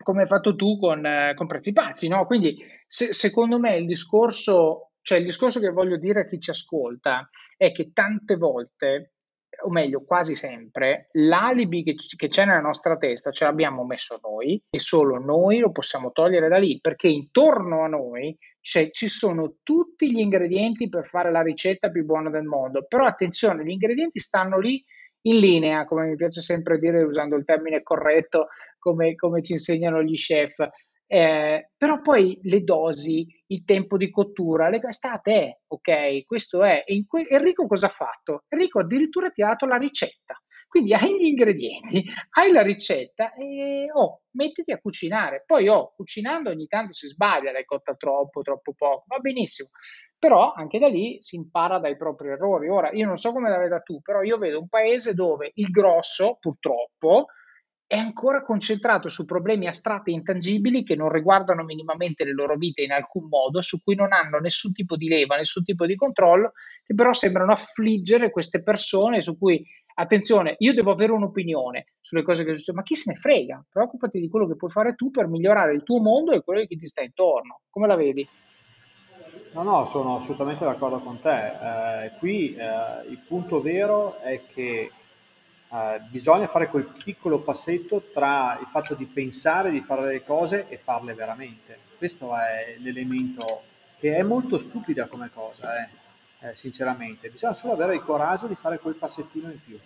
[0.03, 2.27] come hai fatto tu con, eh, con Prezzi Pazzi, no?
[2.27, 6.51] Quindi se, secondo me il discorso, cioè il discorso che voglio dire a chi ci
[6.51, 9.15] ascolta è che tante volte
[9.65, 14.63] o meglio quasi sempre, l'alibi che, che, c'è nella nostra testa ce l'abbiamo messo noi
[14.71, 20.13] e solo noi lo possiamo togliere da lì, perché intorno a noi ci sono tutti
[20.13, 24.59] gli ingredienti per fare la ricetta più buona del mondo, però attenzione, gli ingredienti stanno
[24.59, 24.85] lì
[25.23, 30.03] in linea, come mi piace sempre dire usando il termine corretto, come, come ci insegnano
[30.03, 30.69] gli chef.
[31.11, 36.25] Eh, però poi le dosi, il tempo di cottura, le, sta a te, ok?
[36.27, 36.85] Questo è.
[37.07, 38.45] Que- Enrico cosa ha fatto?
[38.49, 40.39] Enrico addirittura ti ha dato la ricetta.
[40.69, 42.05] Quindi hai gli ingredienti,
[42.37, 45.45] hai la ricetta e oh, mettiti a cucinare.
[45.47, 49.71] Poi oh, cucinando ogni tanto si sbaglia, l'hai cotta troppo, troppo poco, va benissimo.
[50.19, 52.69] Però anche da lì si impara dai propri errori.
[52.69, 55.71] Ora, io non so come la veda tu, però io vedo un paese dove il
[55.71, 57.27] grosso, purtroppo,
[57.89, 62.83] è ancora concentrato su problemi astratti e intangibili che non riguardano minimamente le loro vite
[62.83, 66.53] in alcun modo, su cui non hanno nessun tipo di leva, nessun tipo di controllo,
[66.85, 72.45] che però sembrano affliggere queste persone su cui, attenzione, io devo avere un'opinione sulle cose
[72.45, 73.65] che succedono, ma chi se ne frega?
[73.71, 76.77] Preoccupati di quello che puoi fare tu per migliorare il tuo mondo e quello chi
[76.77, 77.63] ti sta intorno.
[77.71, 78.29] Come la vedi?
[79.53, 81.47] No, no, sono assolutamente d'accordo con te.
[82.05, 84.91] Eh, qui eh, il punto vero è che
[85.69, 90.67] Uh, bisogna fare quel piccolo passetto tra il fatto di pensare di fare le cose
[90.69, 91.79] e farle veramente.
[91.99, 93.63] Questo è l'elemento
[93.99, 95.89] che è molto stupida come cosa, eh,
[96.49, 97.29] eh, sinceramente.
[97.29, 99.79] Bisogna solo avere il coraggio di fare quel passettino in più.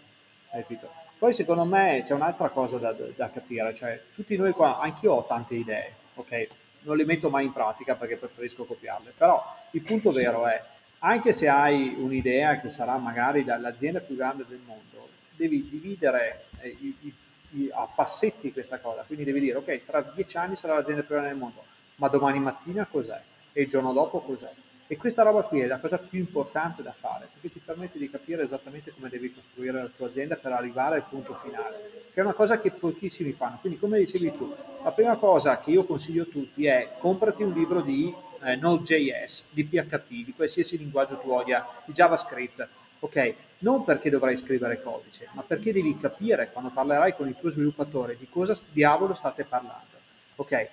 [0.51, 0.93] Capito?
[1.19, 5.25] Poi secondo me c'è un'altra cosa da, da, capire, cioè tutti noi qua, anch'io ho
[5.25, 6.49] tante idee, ok?
[6.81, 9.41] Non le metto mai in pratica perché preferisco copiarle, però
[9.71, 10.61] il punto vero è,
[10.99, 15.09] anche se hai un'idea che sarà magari l'azienda più grande del mondo,
[15.43, 17.15] devi dividere eh, i, i,
[17.51, 21.11] i, a passetti questa cosa, quindi devi dire ok, tra dieci anni sarà l'azienda più
[21.11, 21.65] grande del mondo,
[21.97, 23.21] ma domani mattina cos'è?
[23.53, 24.51] E il giorno dopo cos'è?
[24.87, 28.11] E questa roba qui è la cosa più importante da fare, perché ti permette di
[28.11, 32.23] capire esattamente come devi costruire la tua azienda per arrivare al punto finale, che è
[32.23, 33.57] una cosa che pochissimi fanno.
[33.61, 37.53] Quindi, come dicevi tu, la prima cosa che io consiglio a tutti è comprati un
[37.53, 43.35] libro di eh, Node.js, di PHP, di qualsiasi linguaggio tu voglia, di JavaScript, ok?
[43.63, 48.17] Non perché dovrai scrivere codice, ma perché devi capire quando parlerai con il tuo sviluppatore
[48.19, 49.99] di cosa diavolo state parlando,
[50.37, 50.69] ok?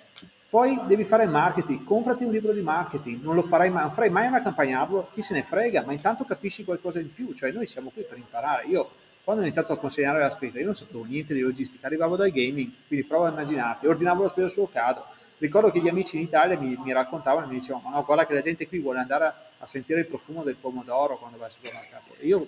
[0.48, 4.10] Poi devi fare marketing, comprati un libro di marketing, non lo farai mai, non farai
[4.10, 7.52] mai una campagna AdWords, chi se ne frega, ma intanto capisci qualcosa in più, cioè
[7.52, 8.66] noi siamo qui per imparare.
[8.66, 8.90] Io
[9.22, 12.30] quando ho iniziato a consegnare la spesa, io non sapevo niente di logistica, arrivavo dal
[12.30, 15.04] gaming, quindi prova a immaginarti, ordinavo la spesa su Ocado.
[15.38, 18.34] Ricordo che gli amici in Italia mi, mi raccontavano mi dicevano, ma no, guarda che
[18.34, 21.52] la gente qui vuole andare a, a sentire il profumo del pomodoro quando va al
[21.52, 22.14] supermercato.
[22.18, 22.46] E io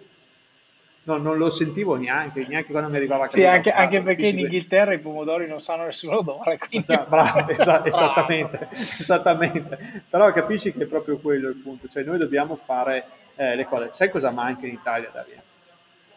[1.05, 3.39] no, non lo sentivo neanche, neanche quando mi arrivava a casa.
[3.39, 6.59] Sì, anche, anche perché in Inghilterra i pomodori non sanno nessun odore.
[6.71, 10.05] Esatto, bravo, esatto, esattamente, esattamente.
[10.09, 13.05] Però capisci che è proprio quello il punto, cioè noi dobbiamo fare
[13.37, 13.89] eh, le cose.
[13.91, 15.43] Sai cosa manca in Italia, Davide?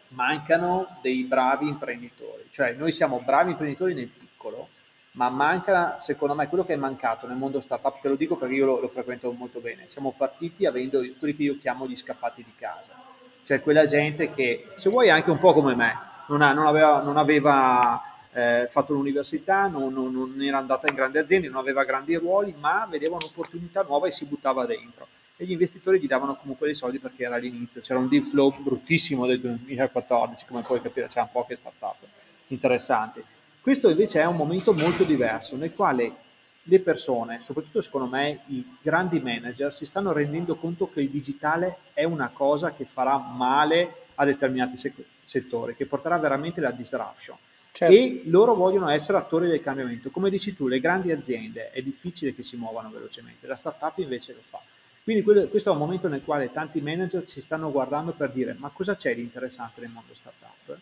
[0.08, 4.68] Mancano dei bravi imprenditori, cioè noi siamo bravi imprenditori nel piccolo,
[5.12, 8.54] ma manca, secondo me, quello che è mancato nel mondo startup, te lo dico perché
[8.54, 12.44] io lo, lo frequento molto bene, siamo partiti avendo quelli che io chiamo gli scappati
[12.44, 13.05] di casa
[13.46, 17.00] cioè quella gente che, se vuoi anche un po' come me, non, ha, non aveva,
[17.00, 22.16] non aveva eh, fatto l'università, non, non, era andata in grandi aziende, non aveva grandi
[22.16, 25.06] ruoli, ma vedeva un'opportunità nuova e si buttava dentro.
[25.36, 28.52] E gli investitori gli davano comunque dei soldi perché era l'inizio, c'era un deal flow
[28.60, 31.98] bruttissimo del 2014, come puoi capire c'erano poche start-up
[32.48, 33.22] interessanti.
[33.60, 36.12] Questo invece è un momento molto diverso nel quale
[36.68, 41.78] le persone, soprattutto secondo me i grandi manager, si stanno rendendo conto che il digitale
[41.92, 44.76] è una cosa che farà male a determinati
[45.24, 47.36] settori, che porterà veramente la disruption.
[47.72, 47.94] Certo.
[47.94, 50.10] E loro vogliono essere attori del cambiamento.
[50.10, 54.32] Come dici tu, le grandi aziende è difficile che si muovano velocemente, la startup invece
[54.32, 54.60] lo fa.
[55.04, 58.70] Quindi questo è un momento nel quale tanti manager ci stanno guardando per dire ma
[58.74, 60.78] cosa c'è di interessante nel mondo startup?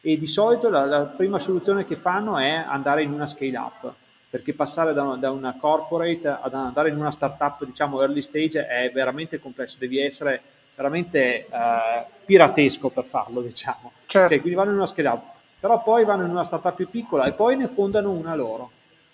[0.00, 3.94] E di solito la, la prima soluzione che fanno è andare in una scale up,
[4.34, 8.66] perché passare da una, da una, corporate ad andare in una startup diciamo early stage
[8.66, 10.42] è veramente complesso, devi essere
[10.74, 13.92] veramente uh, piratesco per farlo diciamo.
[14.06, 14.26] Certo.
[14.26, 15.22] Okay, quindi vanno in una scale up,
[15.60, 18.72] però poi vanno in una startup più piccola e poi ne fondano una loro.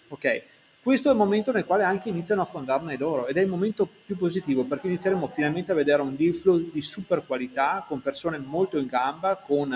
[0.09, 0.43] Ok,
[0.83, 3.87] questo è il momento nel quale anche iniziano a fondarne loro ed è il momento
[4.07, 8.39] più positivo perché inizieremo finalmente a vedere un deal flow di super qualità con persone
[8.39, 9.71] molto in gamba, con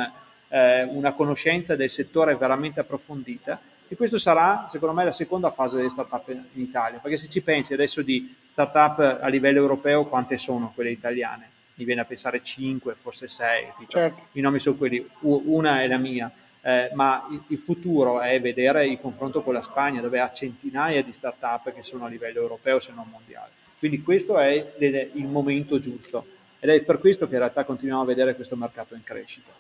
[0.49, 5.77] eh, una conoscenza del settore veramente approfondita e questo sarà, secondo me, la seconda fase
[5.77, 10.39] delle startup in Italia, perché se ci pensi adesso di startup a livello europeo, quante
[10.39, 11.51] sono quelle italiane?
[11.75, 14.29] Mi viene a pensare 5, forse 6, certo.
[14.33, 16.31] i nomi sono quelli, una è la mia,
[16.63, 21.13] eh, ma il, futuro è vedere il confronto con la Spagna, dove ha centinaia di
[21.13, 23.51] startup che sono a livello europeo, se non mondiale.
[23.79, 26.27] Quindi questo è il momento giusto
[26.59, 29.51] ed è per questo che in realtà continuiamo a vedere questo mercato in crescita.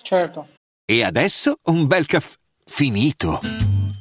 [0.00, 0.48] Certo.
[0.84, 3.61] E adesso un bel caffè finito.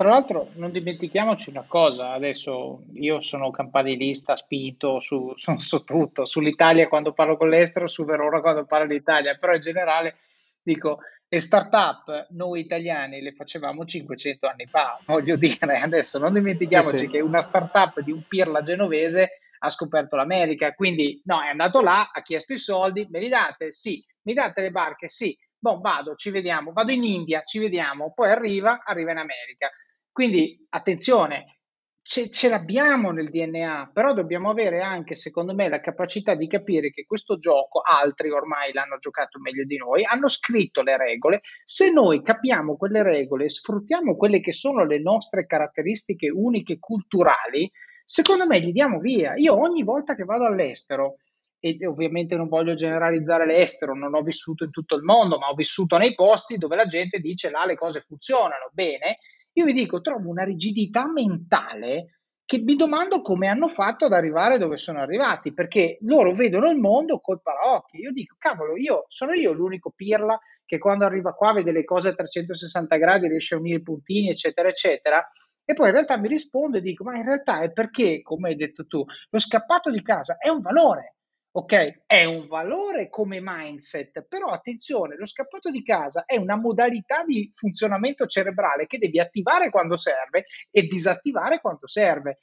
[0.00, 6.24] Tra l'altro non dimentichiamoci una cosa, adesso io sono campanilista spinto su, su, su, tutto,
[6.24, 10.16] sull'Italia quando parlo con l'estero, su Verona quando parlo d'Italia, però in generale
[10.62, 16.96] dico le start-up noi italiani le facevamo 500 anni fa, voglio dire, adesso non dimentichiamoci
[16.96, 17.10] sì, sì.
[17.10, 22.08] che una start-up di un pirla genovese ha scoperto l'America, quindi no, è andato là,
[22.10, 23.70] ha chiesto i soldi, me li date?
[23.70, 25.08] Sì, mi date le barche?
[25.08, 29.70] Sì, boh, vado, ci vediamo, vado in India, ci vediamo, poi arriva, arriva in America.
[30.12, 31.60] Quindi attenzione,
[32.02, 36.90] ce, ce, l'abbiamo nel DNA, però dobbiamo avere anche, secondo me, la capacità di capire
[36.90, 41.42] che questo gioco altri ormai l'hanno giocato meglio di noi, hanno scritto le regole.
[41.62, 47.70] Se noi capiamo quelle regole e sfruttiamo quelle che sono le nostre caratteristiche uniche culturali,
[48.04, 49.34] secondo me gli diamo via.
[49.36, 51.16] Io ogni volta che vado all'estero,
[51.62, 55.54] e ovviamente non voglio generalizzare l'estero, non ho vissuto in tutto il mondo, ma ho
[55.54, 59.18] vissuto nei posti dove la gente dice là le cose funzionano bene
[59.52, 64.58] io vi dico, trovo una rigidità mentale che mi domando come hanno fatto ad arrivare
[64.58, 67.98] dove sono arrivati, perché loro vedono il mondo col paraocchi.
[67.98, 72.08] Io dico, cavolo, io sono io l'unico pirla che quando arriva qua vede le cose
[72.08, 75.24] a 360 gradi, riesce a unire i puntini, eccetera, eccetera.
[75.64, 78.56] E poi in realtà mi rispondo e dico, ma in realtà è perché, come hai
[78.56, 81.18] detto tu, lo scappato di casa è un valore.
[81.52, 87.24] Ok, è un valore come mindset, però attenzione, lo scappato di casa è una modalità
[87.24, 92.38] di funzionamento cerebrale che devi attivare quando serve e disattivare quando serve.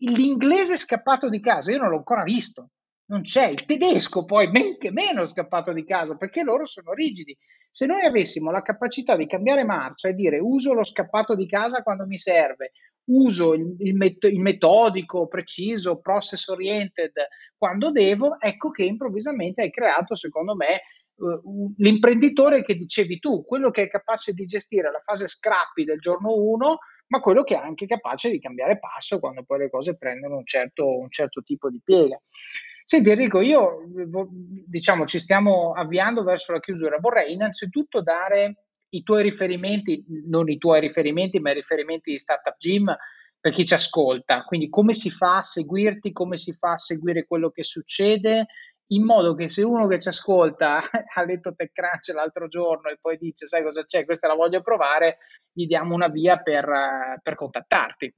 [0.00, 2.72] L'inglese scappato di casa io non l'ho ancora visto,
[3.12, 3.48] non c'è.
[3.48, 7.36] Il tedesco poi men che meno scappato di casa perché loro sono rigidi.
[7.68, 11.82] Se noi avessimo la capacità di cambiare marcia e dire uso lo scappato di casa
[11.82, 12.72] quando mi serve,
[13.04, 17.12] uso il, il, met- il, metodico, preciso, process oriented
[17.56, 20.82] quando devo, ecco che improvvisamente hai creato, secondo me,
[21.76, 26.34] l'imprenditore che dicevi tu, quello che è capace di gestire la fase scrappy del giorno
[26.34, 30.36] 1, ma quello che è anche capace di cambiare passo quando poi le cose prendono
[30.36, 32.20] un certo, un certo tipo di piega.
[32.92, 33.86] Senti Enrico, io
[34.66, 36.98] diciamo ci stiamo avviando verso la chiusura.
[37.00, 42.54] Vorrei innanzitutto dare i tuoi riferimenti, non i tuoi riferimenti, ma i riferimenti di Startup
[42.54, 42.94] Gym
[43.40, 44.42] per chi ci ascolta.
[44.42, 48.48] Quindi come si fa a seguirti, come si fa a seguire quello che succede,
[48.88, 50.76] in modo che se uno che ci ascolta
[51.16, 55.16] ha letto TechCrunch l'altro giorno e poi dice sai cosa c'è, questa la voglio provare,
[55.50, 56.68] gli diamo una via per,
[57.22, 58.14] per contattarti.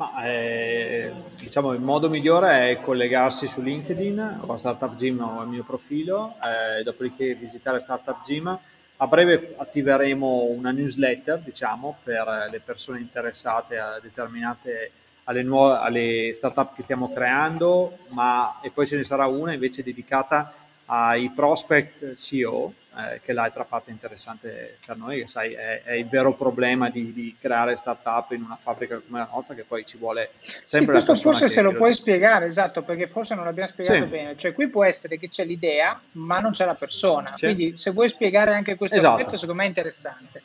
[0.00, 5.48] Ma, eh, diciamo il modo migliore è collegarsi su LinkedIn o Startup Gym o il
[5.48, 8.58] mio profilo, eh, dopodiché visitare Startup Gym.
[8.96, 14.92] A breve attiveremo una newsletter, diciamo, per le persone interessate a determinate
[15.24, 19.82] alle, nuove, alle startup che stiamo creando, ma e poi ce ne sarà una invece
[19.82, 20.50] dedicata
[20.92, 25.92] ai prospect CEO, eh, che è l'altra parte interessante per noi, che sai è, è
[25.92, 29.86] il vero problema di, di, creare startup in una fabbrica come la nostra, che poi
[29.86, 30.32] ci vuole
[30.66, 34.10] sempre sì, questo forse se lo puoi spiegare, esatto, perché forse non l'abbiamo spiegato sì.
[34.10, 34.36] bene.
[34.36, 37.36] Cioè, qui può essere che c'è l'idea, ma non c'è la persona.
[37.36, 37.44] Sì.
[37.44, 39.18] Quindi, se vuoi spiegare anche questo esatto.
[39.18, 40.42] aspetto, secondo me è interessante.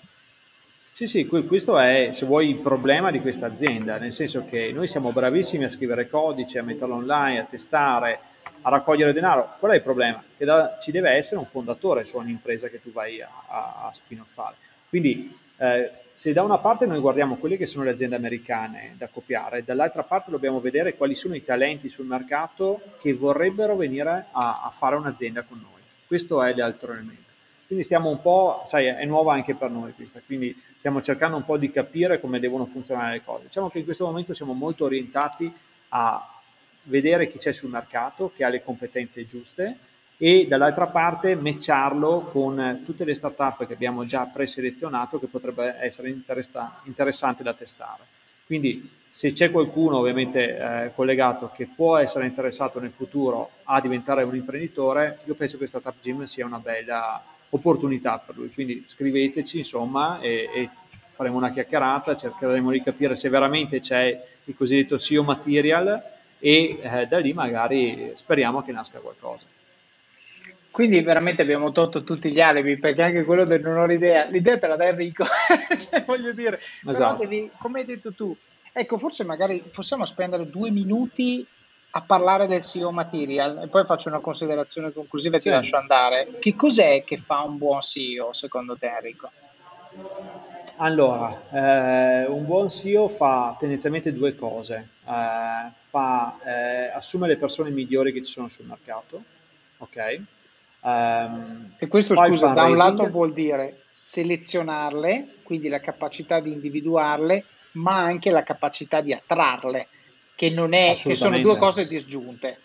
[0.91, 4.87] Sì, sì, questo è, se vuoi, il problema di questa azienda, nel senso che noi
[4.87, 8.19] siamo bravissimi a scrivere codice, a metterlo online, a testare,
[8.65, 9.55] a raccogliere denaro.
[9.59, 10.23] Qual è il problema?
[10.35, 13.87] Che da, ci deve essere un fondatore su ogni impresa che tu vai a, a,
[13.87, 14.55] a spin-offare.
[14.89, 19.07] Quindi eh, se da una parte noi guardiamo quelle che sono le aziende americane da
[19.07, 24.61] copiare, dall'altra parte dobbiamo vedere quali sono i talenti sul mercato che vorrebbero venire a,
[24.63, 25.81] a fare un'azienda con noi.
[26.07, 27.23] Questo è l'altro elemento.
[27.67, 31.45] Quindi stiamo un po', sai, è nuova anche per noi questa, quindi stiamo cercando un
[31.45, 33.45] po' di capire come devono funzionare le cose.
[33.45, 35.51] Diciamo che in questo momento siamo molto orientati
[35.89, 36.34] a
[36.85, 39.77] vedere chi c'è sul mercato, che ha le competenze giuste
[40.17, 46.09] e dall'altra parte matcharlo con tutte le startup che abbiamo già preselezionato che potrebbe essere
[46.09, 48.03] interessa- interessante da testare.
[48.45, 54.23] Quindi se c'è qualcuno ovviamente eh, collegato che può essere interessato nel futuro a diventare
[54.23, 58.51] un imprenditore, io penso che Startup Gym sia una bella opportunità per lui.
[58.53, 60.69] Quindi scriveteci insomma e, e
[61.11, 66.13] faremo una chiacchierata, cercheremo di capire se veramente c'è il cosiddetto SEO material
[66.45, 69.45] e eh, da lì magari speriamo che nasca qualcosa.
[70.69, 74.59] Quindi veramente abbiamo tolto tutti gli alibi perché anche quello del non ho l'idea, l'idea
[74.59, 75.23] te la dà Enrico,
[75.89, 77.23] cioè, voglio dire, esatto.
[77.23, 78.35] devi, come hai detto tu,
[78.77, 81.47] Ecco, forse magari possiamo spendere due minuti
[81.91, 85.47] a parlare del CEO Material e poi faccio una considerazione conclusiva e sì.
[85.47, 86.27] ti lascio andare.
[86.41, 89.31] Che cos'è che fa un buon CEO secondo te Enrico?
[90.77, 94.89] Allora, eh, un buon CEO fa tendenzialmente due cose.
[95.05, 99.23] Eh, fa, eh, assume le persone migliori che ci sono sul mercato,
[99.77, 100.19] ok?
[100.81, 107.43] Um, e questo, scusa, da un lato vuol dire selezionarle, quindi la capacità di individuarle,
[107.73, 109.87] ma anche la capacità di attrarle,
[110.35, 112.59] che, non è, che sono due cose disgiunte.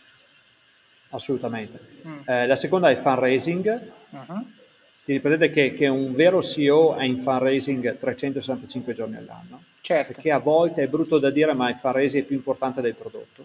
[1.10, 1.80] Assolutamente.
[2.06, 2.20] Mm.
[2.26, 3.90] Eh, la seconda è fundraising.
[4.10, 4.46] Uh-huh.
[5.10, 9.64] Ti ripetete che, che, un vero CEO è in fundraising 365 giorni all'anno.
[9.80, 10.12] Certo.
[10.12, 13.44] Perché a volte è brutto da dire, ma il fundraising è più importante del prodotto.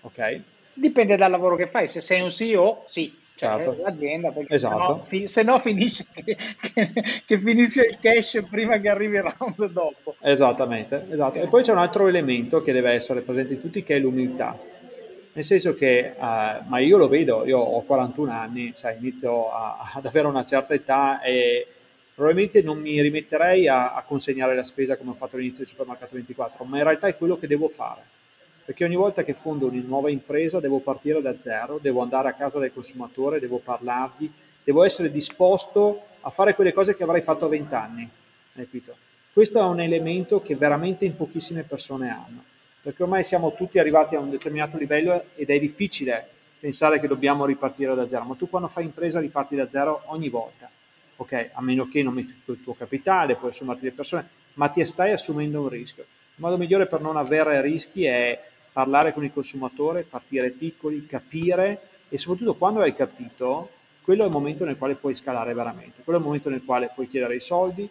[0.00, 0.40] Ok?
[0.72, 1.88] Dipende dal lavoro che fai.
[1.88, 3.82] Se sei un CEO, sì, cioè, certo.
[3.82, 5.04] l'azienda, perché esatto.
[5.10, 6.24] se, no, se no finisce che,
[6.72, 6.92] che,
[7.26, 10.14] che, finisce il cash prima che arrivi il round dopo.
[10.22, 11.38] Esattamente, esatto.
[11.38, 14.58] E poi c'è un altro elemento che deve essere presente in tutti, che è l'umiltà.
[15.38, 16.20] Nel senso che, uh,
[16.66, 20.74] ma io lo vedo, io ho 41 anni, cioè inizio a, ad avere una certa
[20.74, 21.64] età e
[22.12, 26.16] probabilmente non mi rimetterei a, a consegnare la spesa come ho fatto all'inizio del Supermercato
[26.16, 28.00] 24, ma in realtà è quello che devo fare
[28.64, 32.32] perché ogni volta che fondo una nuova impresa devo partire da zero, devo andare a
[32.32, 34.28] casa del consumatore, devo parlargli,
[34.64, 38.10] devo essere disposto a fare quelle cose che avrei fatto a 20 anni.
[38.52, 38.96] Capito?
[39.32, 42.42] Questo è un elemento che veramente in pochissime persone hanno,
[42.88, 46.26] perché ormai siamo tutti arrivati a un determinato livello ed è difficile
[46.58, 50.30] pensare che dobbiamo ripartire da zero, ma tu quando fai impresa riparti da zero ogni
[50.30, 50.70] volta,
[51.16, 51.50] ok?
[51.52, 54.82] A meno che non metti tutto il tuo capitale, puoi assumerti le persone, ma ti
[54.86, 56.04] stai assumendo un rischio.
[56.04, 61.80] Il modo migliore per non avere rischi è parlare con il consumatore, partire piccoli, capire
[62.08, 63.68] e soprattutto quando hai capito,
[64.00, 66.90] quello è il momento nel quale puoi scalare veramente, quello è il momento nel quale
[66.94, 67.86] puoi chiedere i soldi,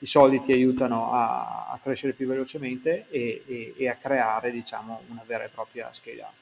[0.00, 5.02] i soldi ti aiutano a, a crescere più velocemente e, e, e, a creare diciamo,
[5.08, 6.32] una vera e propria scale up.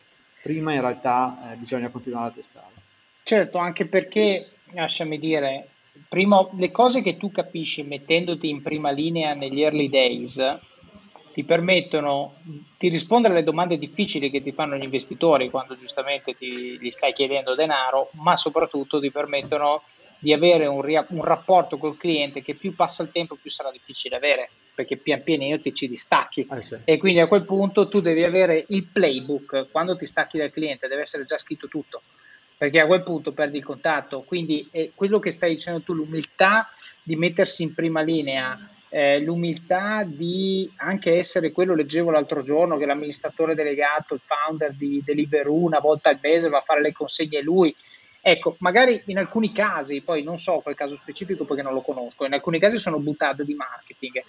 [0.43, 2.85] Prima in realtà eh, bisogna continuare a testarlo.
[3.23, 5.69] Certo, anche perché, lasciami dire,
[6.09, 10.59] prima, le cose che tu capisci mettendoti in prima linea negli early days
[11.33, 12.37] ti permettono
[12.79, 17.13] di rispondere alle domande difficili che ti fanno gli investitori quando giustamente ti, gli stai
[17.13, 19.83] chiedendo denaro, ma soprattutto ti permettono
[20.27, 24.16] di avere un, un, rapporto col cliente che più passa il tempo più sarà difficile
[24.16, 26.77] avere perché pian pianino ti ci distacchi eh sì.
[26.85, 30.89] e quindi a quel punto tu devi avere il playbook quando ti stacchi dal cliente
[30.89, 32.03] deve essere già scritto tutto
[32.57, 36.72] perché a quel punto perdi il contatto quindi è quello che stai dicendo tu l'umiltà
[37.05, 38.59] di mettersi in prima linea
[38.89, 45.03] eh, l'umiltà di anche essere quello, leggevo l'altro giorno, che l'amministratore delegato, il founder di
[45.05, 47.74] Deliveroo, una volta al mese va a fare le consegne lui.
[48.29, 52.24] Ecco, magari in alcuni casi, poi non so quel caso specifico perché non lo conosco,
[52.24, 54.20] in alcuni casi sono buttate di marketing,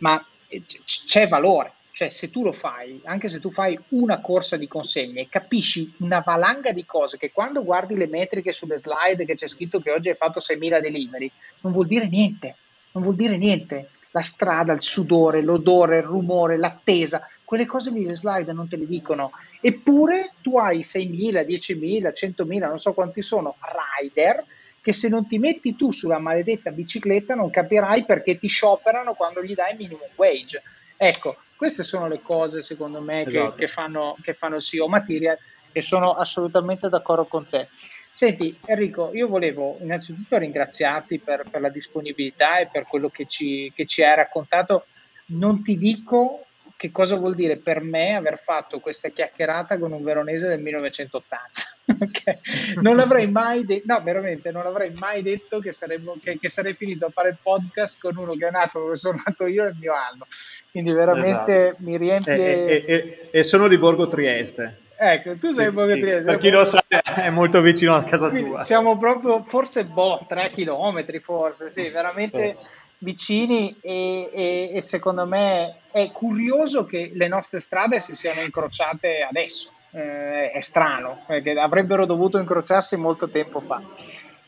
[0.00, 1.72] ma eh, c'è valore.
[1.90, 6.20] Cioè, se tu lo fai, anche se tu fai una corsa di consegne, capisci una
[6.22, 10.10] valanga di cose che quando guardi le metriche sulle slide che c'è scritto che oggi
[10.10, 11.32] hai fatto 6.000 delivery,
[11.62, 12.56] non vuol dire niente.
[12.92, 18.04] Non vuol dire niente la strada, il sudore, l'odore, il rumore, l'attesa, quelle cose lì
[18.04, 19.30] le slide non te le dicono.
[19.60, 23.56] Eppure tu hai 6.000, 10.000, 100.000, non so quanti sono,
[23.98, 24.44] rider
[24.82, 29.42] che se non ti metti tu sulla maledetta bicicletta non capirai perché ti scioperano quando
[29.42, 30.62] gli dai minimum wage.
[30.96, 33.52] Ecco, queste sono le cose secondo me esatto.
[33.52, 35.38] che, che, fanno, che fanno il CEO Material
[35.72, 37.68] e sono assolutamente d'accordo con te.
[38.12, 43.72] Senti Enrico, io volevo innanzitutto ringraziarti per, per la disponibilità e per quello che ci,
[43.74, 44.86] che ci hai raccontato.
[45.26, 46.45] Non ti dico
[46.76, 51.40] che cosa vuol dire per me aver fatto questa chiacchierata con un veronese del 1980.
[52.04, 52.38] okay.
[52.82, 56.74] Non avrei mai detto, no, veramente non avrei mai detto che, saremmo, che, che, sarei
[56.74, 59.76] finito a fare il podcast con uno che è nato dove sono nato io nel
[59.80, 60.26] mio anno.
[60.70, 61.82] Quindi veramente esatto.
[61.82, 62.34] mi riempie.
[62.36, 64.84] E, e, e, e sono di Borgo Trieste.
[64.98, 66.00] Ecco, tu sei sì, po' sì.
[66.00, 68.58] Per chi lo sa, è molto vicino a casa Quindi tua.
[68.60, 72.85] Siamo proprio, forse, boh, tre chilometri, forse, sì, veramente sì.
[72.98, 79.22] Vicini e, e, e, secondo me è curioso che le nostre strade si siano incrociate
[79.22, 79.72] adesso.
[79.90, 83.82] Eh, è strano, perché avrebbero dovuto incrociarsi molto tempo fa.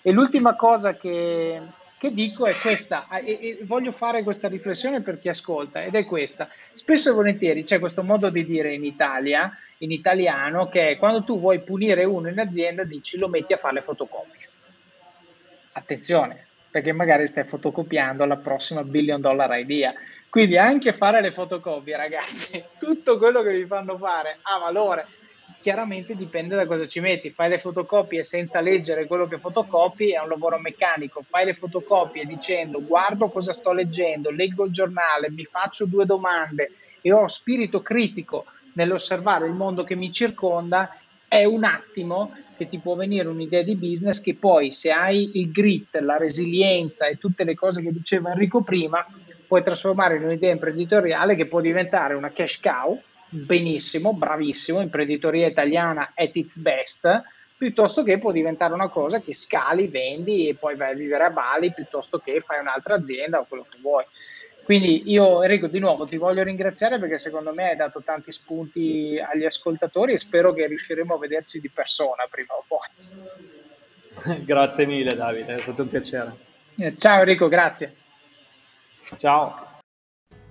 [0.03, 1.61] E l'ultima cosa che,
[1.99, 6.05] che dico è questa, e, e, voglio fare questa riflessione per chi ascolta, ed è
[6.05, 6.49] questa.
[6.75, 11.41] Spesso e volentieri c'è questo modo di dire in Italia, in italiano, che quando tu
[11.41, 14.49] vuoi punire uno in azienda, dici lo metti a fare le fotocopie.
[15.73, 19.93] Attenzione, perché magari stai fotocopiando la prossima billion dollar idea.
[20.29, 25.07] Quindi anche fare le fotocopie, ragazzi, tutto quello che vi fanno fare ha valore
[25.61, 27.31] chiaramente dipende da cosa ci metti.
[27.31, 31.25] Fai le fotocopie senza leggere quello che fotocopi è un lavoro meccanico.
[31.29, 36.73] Fai le fotocopie dicendo guardo cosa sto leggendo, leggo il giornale, mi faccio due domande
[37.01, 40.97] e ho spirito critico nell'osservare il mondo che mi circonda,
[41.27, 45.53] è un attimo che ti può venire un'idea di business che poi se hai il
[45.53, 49.07] grit, la resilienza e tutte le cose che diceva Enrico prima,
[49.47, 56.13] puoi trasformare in un'idea imprenditoriale che può diventare una cash cow, benissimo, bravissimo, imprenditoria italiana
[56.17, 57.23] at its best,
[57.57, 61.31] piuttosto che può diventare una cosa che scali, vendi e poi vai a vivere a
[61.31, 64.05] Bali, piuttosto che fai un'altra azienda o quello che vuoi.
[64.69, 69.19] Quindi io Enrico di nuovo ti voglio ringraziare perché secondo me hai dato tanti spunti
[69.19, 74.45] agli ascoltatori e spero che riusciremo a vederci di persona prima o poi.
[74.45, 76.37] grazie mille Davide, è stato un piacere.
[76.77, 77.97] Eh, ciao Enrico, grazie.
[79.17, 79.81] Ciao.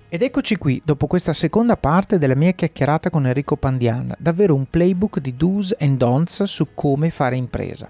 [0.09, 4.67] Ed eccoci qui, dopo questa seconda parte della mia chiacchierata con Enrico Pandian, davvero un
[4.67, 7.87] playbook di do's and don'ts su come fare impresa.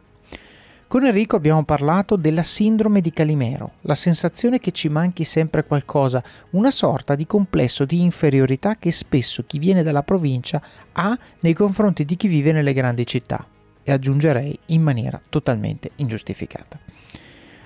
[0.88, 6.23] Con Enrico abbiamo parlato della sindrome di Calimero, la sensazione che ci manchi sempre qualcosa,
[6.51, 10.61] una sorta di complesso di inferiorità che spesso chi viene dalla provincia
[10.93, 13.45] ha nei confronti di chi vive nelle grandi città,
[13.83, 16.79] e aggiungerei in maniera totalmente ingiustificata.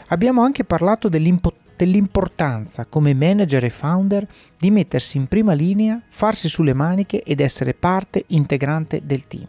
[0.07, 6.73] Abbiamo anche parlato dell'importanza come manager e founder di mettersi in prima linea, farsi sulle
[6.73, 9.45] maniche ed essere parte integrante del team.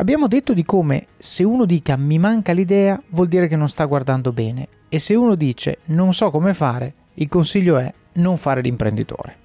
[0.00, 3.84] Abbiamo detto di come se uno dica mi manca l'idea vuol dire che non sta
[3.84, 8.62] guardando bene e se uno dice non so come fare, il consiglio è non fare
[8.62, 9.36] l'imprenditore.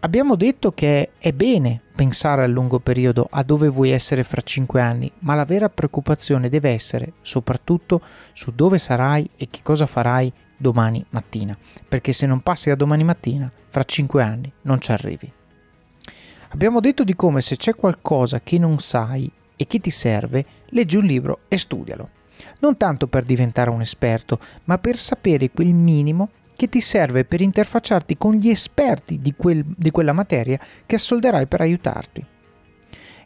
[0.00, 4.80] Abbiamo detto che è bene pensare a lungo periodo a dove vuoi essere fra 5
[4.80, 8.00] anni, ma la vera preoccupazione deve essere soprattutto
[8.32, 13.04] su dove sarai e che cosa farai domani mattina, perché se non passi a domani
[13.04, 15.32] mattina, fra 5 anni non ci arrivi.
[16.52, 20.96] Abbiamo detto di come se c'è qualcosa che non sai e che ti serve, leggi
[20.96, 22.08] un libro e studialo.
[22.60, 27.40] Non tanto per diventare un esperto, ma per sapere quel minimo che ti serve per
[27.40, 32.24] interfacciarti con gli esperti di, quel, di quella materia che assolderai per aiutarti.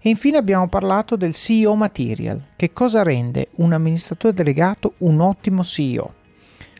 [0.00, 5.64] E infine abbiamo parlato del CEO Material, che cosa rende un amministratore delegato un ottimo
[5.64, 6.14] CEO.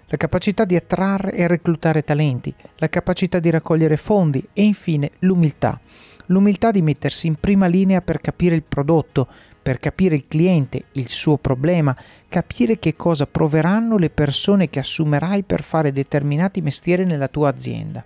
[0.08, 5.80] La capacità di attrarre e reclutare talenti, la capacità di raccogliere fondi e infine l'umiltà
[6.26, 9.28] l'umiltà di mettersi in prima linea per capire il prodotto,
[9.62, 11.96] per capire il cliente, il suo problema,
[12.28, 18.04] capire che cosa proveranno le persone che assumerai per fare determinati mestieri nella tua azienda.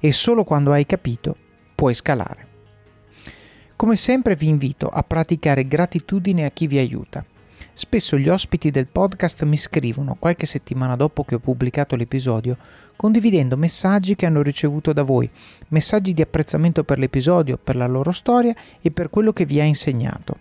[0.00, 1.36] E solo quando hai capito
[1.74, 2.46] puoi scalare.
[3.76, 7.24] Come sempre vi invito a praticare gratitudine a chi vi aiuta.
[7.78, 12.56] Spesso gli ospiti del podcast mi scrivono qualche settimana dopo che ho pubblicato l'episodio
[12.96, 15.30] condividendo messaggi che hanno ricevuto da voi,
[15.68, 19.64] messaggi di apprezzamento per l'episodio, per la loro storia e per quello che vi ha
[19.64, 20.38] insegnato.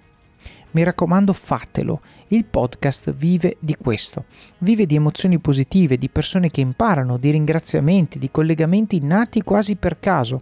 [0.71, 4.25] Mi raccomando fatelo, il podcast vive di questo,
[4.57, 9.99] vive di emozioni positive, di persone che imparano, di ringraziamenti, di collegamenti nati quasi per
[9.99, 10.41] caso.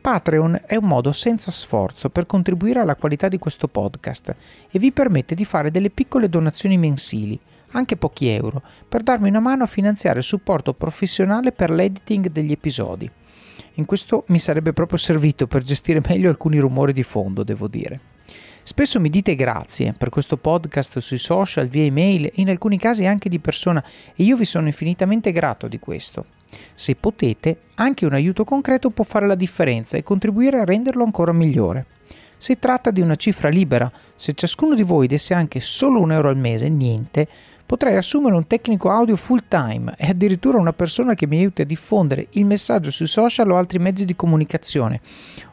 [0.00, 4.34] Patreon è un modo senza sforzo per contribuire alla qualità di questo podcast
[4.70, 7.38] e vi permette di fare delle piccole donazioni mensili,
[7.72, 12.52] anche pochi euro, per darmi una mano a finanziare il supporto professionale per l'editing degli
[12.52, 13.10] episodi.
[13.78, 18.00] In questo mi sarebbe proprio servito per gestire meglio alcuni rumori di fondo, devo dire.
[18.62, 23.28] Spesso mi dite grazie per questo podcast sui social, via email in alcuni casi anche
[23.28, 26.24] di persona e io vi sono infinitamente grato di questo.
[26.74, 31.32] Se potete, anche un aiuto concreto può fare la differenza e contribuire a renderlo ancora
[31.32, 31.84] migliore.
[32.38, 36.30] Si tratta di una cifra libera, se ciascuno di voi desse anche solo un euro
[36.30, 37.28] al mese, niente,
[37.66, 41.66] potrei assumere un tecnico audio full time e addirittura una persona che mi aiuti a
[41.66, 45.00] diffondere il messaggio sui social o altri mezzi di comunicazione,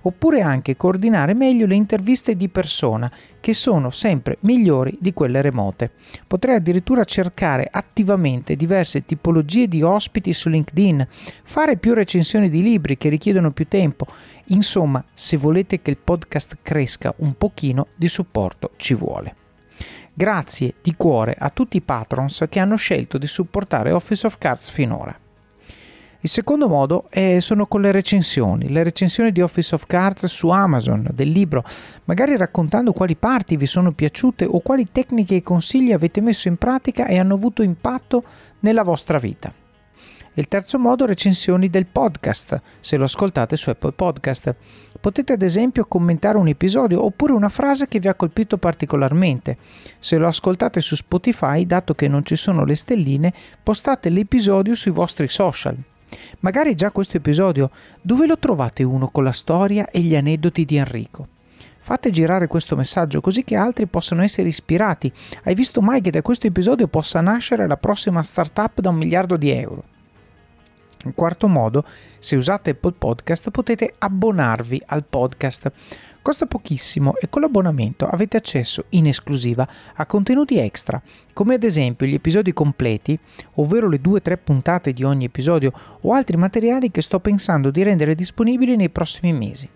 [0.02, 5.92] oppure anche coordinare meglio le interviste di persona, che sono sempre migliori di quelle remote.
[6.28, 11.06] Potrei addirittura cercare attivamente diverse tipologie di ospiti su LinkedIn,
[11.44, 14.06] fare più recensioni di libri che richiedono più tempo.
[14.48, 19.43] Insomma, se volete che il podcast cresca un pochino di supporto ci vuole.
[20.16, 24.70] Grazie di cuore a tutti i patrons che hanno scelto di supportare Office of Cards
[24.70, 25.18] finora.
[26.20, 30.50] Il secondo modo è, sono con le recensioni, le recensioni di Office of Cards su
[30.50, 31.66] Amazon del libro,
[32.06, 36.58] magari raccontando quali parti vi sono piaciute o quali tecniche e consigli avete messo in
[36.58, 38.24] pratica e hanno avuto impatto
[38.60, 39.63] nella vostra vita.
[40.36, 44.56] Il terzo modo, recensioni del podcast, se lo ascoltate su Apple Podcast.
[45.00, 49.58] Potete ad esempio commentare un episodio oppure una frase che vi ha colpito particolarmente.
[50.00, 53.32] Se lo ascoltate su Spotify, dato che non ci sono le stelline,
[53.62, 55.78] postate l'episodio sui vostri social.
[56.40, 57.70] Magari già questo episodio,
[58.02, 61.28] dove lo trovate uno con la storia e gli aneddoti di Enrico?
[61.78, 65.14] Fate girare questo messaggio così che altri possano essere ispirati.
[65.44, 69.38] Hai visto mai che da questo episodio possa nascere la prossima startup da un miliardo
[69.38, 69.84] di euro?
[71.04, 71.86] In quarto modo,
[72.20, 75.72] se usate Apple Podcast potete abbonarvi al podcast.
[76.22, 81.02] Costa pochissimo e con l'abbonamento avete accesso in esclusiva a contenuti extra,
[81.34, 83.20] come ad esempio gli episodi completi,
[83.56, 88.16] ovvero le 2-3 puntate di ogni episodio o altri materiali che sto pensando di rendere
[88.16, 89.70] disponibili nei prossimi mesi.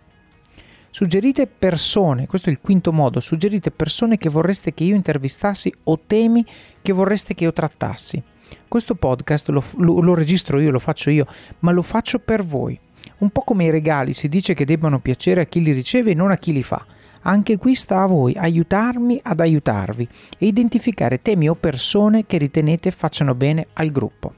[0.90, 6.00] Suggerite persone, questo è il quinto modo, suggerite persone che vorreste che io intervistassi o
[6.08, 6.46] temi
[6.82, 8.24] che vorreste che io trattassi.
[8.68, 11.26] Questo podcast lo, lo, lo registro io, lo faccio io,
[11.60, 12.80] ma lo faccio per voi.
[13.20, 16.16] Un po' come i regali, si dice che debbano piacere a chi li riceve e
[16.16, 16.86] non a chi li fa.
[17.22, 22.92] Anche qui sta a voi aiutarmi ad aiutarvi e identificare temi o persone che ritenete
[22.92, 24.34] facciano bene al gruppo.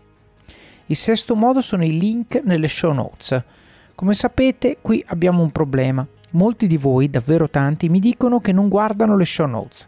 [0.85, 3.43] Il sesto modo sono i link nelle show notes.
[3.93, 6.07] Come sapete, qui abbiamo un problema.
[6.31, 9.87] Molti di voi, davvero tanti, mi dicono che non guardano le show notes.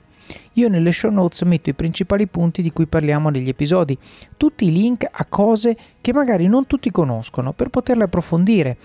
[0.54, 3.98] Io nelle show notes metto i principali punti di cui parliamo negli episodi,
[4.38, 8.78] tutti i link a cose che magari non tutti conoscono per poterle approfondire.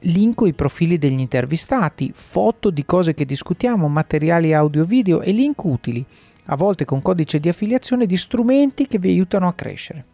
[0.00, 6.04] Linko i profili degli intervistati, foto di cose che discutiamo, materiali audio-video e link utili,
[6.46, 10.04] a volte con codice di affiliazione di strumenti che vi aiutano a crescere.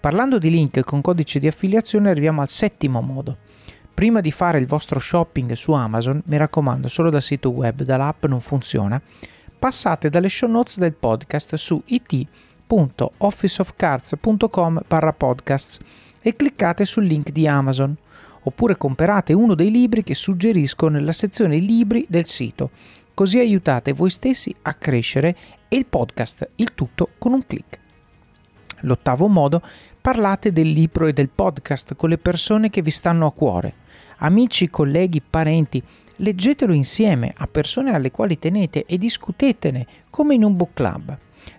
[0.00, 3.36] Parlando di link con codice di affiliazione arriviamo al settimo modo.
[3.94, 8.26] Prima di fare il vostro shopping su Amazon, mi raccomando, solo dal sito web, dall'app
[8.26, 9.00] non funziona,
[9.58, 14.82] passate dalle show notes del podcast su it.officeofcards.com
[15.16, 15.80] podcasts
[16.22, 17.96] e cliccate sul link di Amazon.
[18.42, 22.70] Oppure comprate uno dei libri che suggerisco nella sezione libri del sito.
[23.12, 25.36] Così aiutate voi stessi a crescere
[25.68, 27.78] e il podcast il tutto con un clic.
[28.82, 29.60] L'ottavo modo
[30.00, 33.74] parlate del libro e del podcast con le persone che vi stanno a cuore.
[34.18, 35.82] Amici colleghi parenti
[36.18, 41.16] leggetelo insieme a persone alle quali tenete e discutetene come in un book club.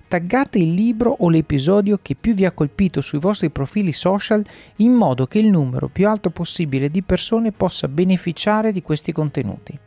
[0.07, 4.43] Taggate il libro o l'episodio che più vi ha colpito sui vostri profili social
[4.77, 9.77] in modo che il numero più alto possibile di persone possa beneficiare di questi contenuti.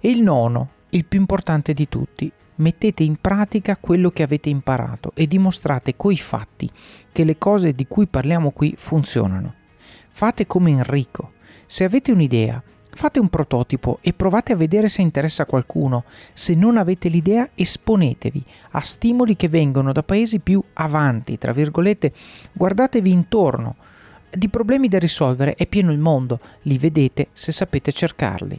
[0.00, 5.12] E il nono, il più importante di tutti, mettete in pratica quello che avete imparato
[5.14, 6.70] e dimostrate coi fatti
[7.10, 9.54] che le cose di cui parliamo qui funzionano.
[10.10, 11.32] Fate come Enrico.
[11.66, 12.62] Se avete un'idea,
[12.96, 16.04] Fate un prototipo e provate a vedere se interessa a qualcuno.
[16.32, 22.10] Se non avete l'idea, esponetevi a stimoli che vengono da paesi più avanti, tra virgolette.
[22.52, 23.76] Guardatevi intorno.
[24.30, 28.58] Di problemi da risolvere è pieno il mondo, li vedete se sapete cercarli.